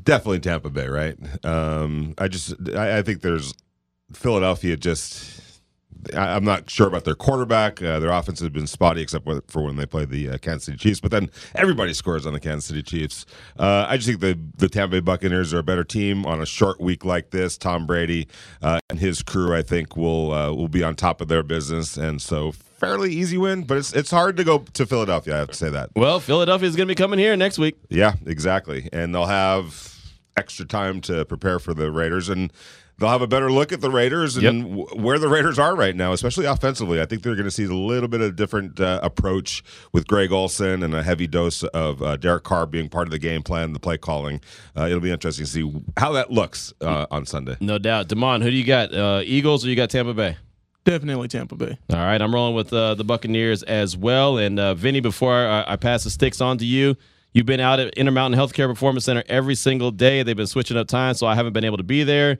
[0.00, 1.16] Definitely Tampa Bay, right?
[1.44, 3.54] Um, I just I, I think there's
[4.12, 5.40] Philadelphia just.
[6.14, 7.82] I, I'm not sure about their quarterback.
[7.82, 10.64] Uh, their offense has been spotty, except for for when they play the uh, Kansas
[10.64, 11.00] City Chiefs.
[11.00, 13.26] But then everybody scores on the Kansas City Chiefs.
[13.58, 16.46] Uh, I just think the the Tampa Bay Buccaneers are a better team on a
[16.46, 17.56] short week like this.
[17.56, 18.28] Tom Brady
[18.62, 21.96] uh, and his crew, I think, will uh, will be on top of their business,
[21.96, 23.62] and so fairly easy win.
[23.62, 25.34] But it's it's hard to go to Philadelphia.
[25.34, 25.90] I have to say that.
[25.96, 27.76] Well, Philadelphia is going to be coming here next week.
[27.88, 28.88] Yeah, exactly.
[28.92, 29.94] And they'll have
[30.36, 32.52] extra time to prepare for the Raiders and
[32.98, 34.54] they'll have a better look at the Raiders and Yep.
[34.54, 37.00] w- where the Raiders are right now, especially offensively.
[37.00, 40.06] I think they're going to see a little bit of a different uh, approach with
[40.06, 43.42] Greg Olson and a heavy dose of uh, Derek Carr being part of the game
[43.42, 44.40] plan, the play calling.
[44.76, 47.56] Uh, it'll be interesting to see how that looks uh, on Sunday.
[47.60, 48.08] No doubt.
[48.08, 48.94] Damon, who do you got?
[48.94, 50.36] Uh, Eagles or you got Tampa Bay?
[50.84, 51.78] Definitely Tampa Bay.
[51.90, 54.36] All right, I'm rolling with uh, the Buccaneers as well.
[54.36, 56.94] And uh, Vinny, before I, I pass the sticks on to you,
[57.32, 60.22] you've been out at Intermountain Healthcare Performance Center every single day.
[60.22, 62.36] They've been switching up time, so I haven't been able to be there.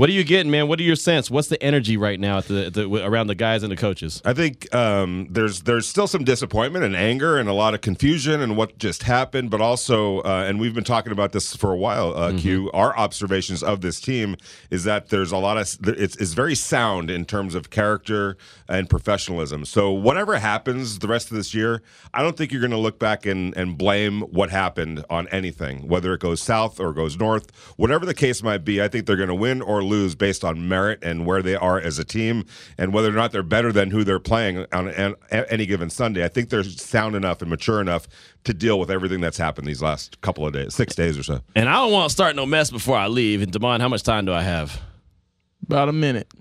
[0.00, 0.66] What are you getting, man?
[0.66, 1.30] What are your sense?
[1.30, 4.22] What's the energy right now at the, at the around the guys and the coaches?
[4.24, 8.40] I think um, there's there's still some disappointment and anger and a lot of confusion
[8.40, 11.76] and what just happened, but also, uh, and we've been talking about this for a
[11.76, 12.16] while.
[12.16, 14.36] Uh, Q, our observations of this team
[14.70, 18.38] is that there's a lot of it's, it's very sound in terms of character
[18.70, 19.66] and professionalism.
[19.66, 21.82] So whatever happens the rest of this year,
[22.14, 25.88] I don't think you're going to look back and and blame what happened on anything,
[25.88, 28.80] whether it goes south or goes north, whatever the case might be.
[28.80, 31.78] I think they're going to win or lose based on merit and where they are
[31.78, 32.46] as a team
[32.78, 36.24] and whether or not they're better than who they're playing on an, any given Sunday.
[36.24, 38.08] I think they're sound enough and mature enough
[38.44, 41.40] to deal with everything that's happened these last couple of days, six days or so.
[41.54, 43.42] And I don't want to start no mess before I leave.
[43.42, 44.80] And Damon, how much time do I have?
[45.62, 46.32] About a minute.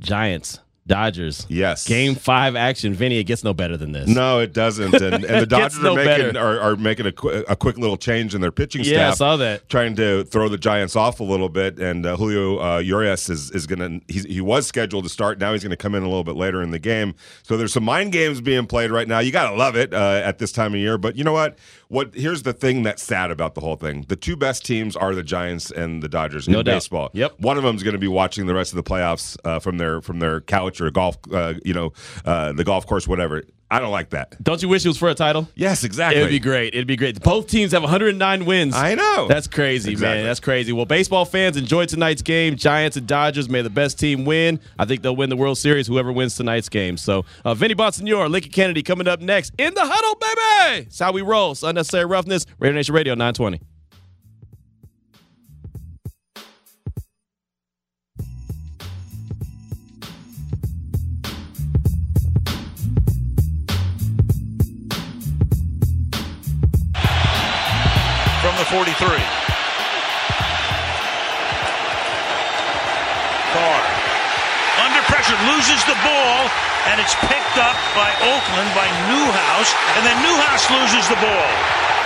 [0.00, 1.46] Giants, Dodgers.
[1.48, 1.86] Yes.
[1.86, 2.94] Game five action.
[2.94, 4.08] Vinny, it gets no better than this.
[4.08, 4.94] No, it doesn't.
[4.94, 7.96] And, and the Dodgers no are making are, are making a, qu- a quick little
[7.96, 9.68] change in their pitching Yeah, I saw that.
[9.68, 11.78] Trying to throw the Giants off a little bit.
[11.78, 15.38] And uh, Julio uh, Urias is, is going to, he was scheduled to start.
[15.38, 17.14] Now he's going to come in a little bit later in the game.
[17.42, 19.18] So there's some mind games being played right now.
[19.18, 20.96] You got to love it uh, at this time of year.
[20.98, 21.58] But you know what?
[21.88, 25.14] What Here's the thing that's sad about the whole thing the two best teams are
[25.14, 26.74] the Giants and the Dodgers No in doubt.
[26.76, 27.10] baseball.
[27.14, 27.40] Yep.
[27.40, 29.78] One of them is going to be watching the rest of the playoffs uh, from
[29.78, 31.92] their from their couch or golf, uh, you know,
[32.24, 33.42] uh, the golf course, whatever.
[33.70, 34.42] I don't like that.
[34.42, 35.46] Don't you wish it was for a title?
[35.54, 36.20] Yes, exactly.
[36.20, 36.74] It'd be great.
[36.74, 37.20] It'd be great.
[37.22, 38.74] Both teams have 109 wins.
[38.74, 39.26] I know.
[39.28, 40.16] That's crazy, Exactly.
[40.18, 40.24] man.
[40.24, 40.72] That's crazy.
[40.72, 42.56] Well, baseball fans, enjoy tonight's game.
[42.56, 43.48] Giants and Dodgers.
[43.50, 44.58] May the best team win.
[44.78, 45.86] I think they'll win the World Series.
[45.86, 46.96] Whoever wins tonight's game.
[46.96, 50.86] So, uh, Vinny Bonsignore, Lincoln Kennedy coming up next in the huddle, baby.
[50.86, 51.52] It's how we roll.
[51.52, 52.46] It's unnecessary roughness.
[52.58, 53.60] Raider Nation Radio 920.
[68.68, 68.92] 43.
[73.56, 73.80] Carr
[74.84, 76.50] under pressure loses the ball,
[76.92, 81.97] and it's picked up by Oakland by Newhouse, and then Newhouse loses the ball.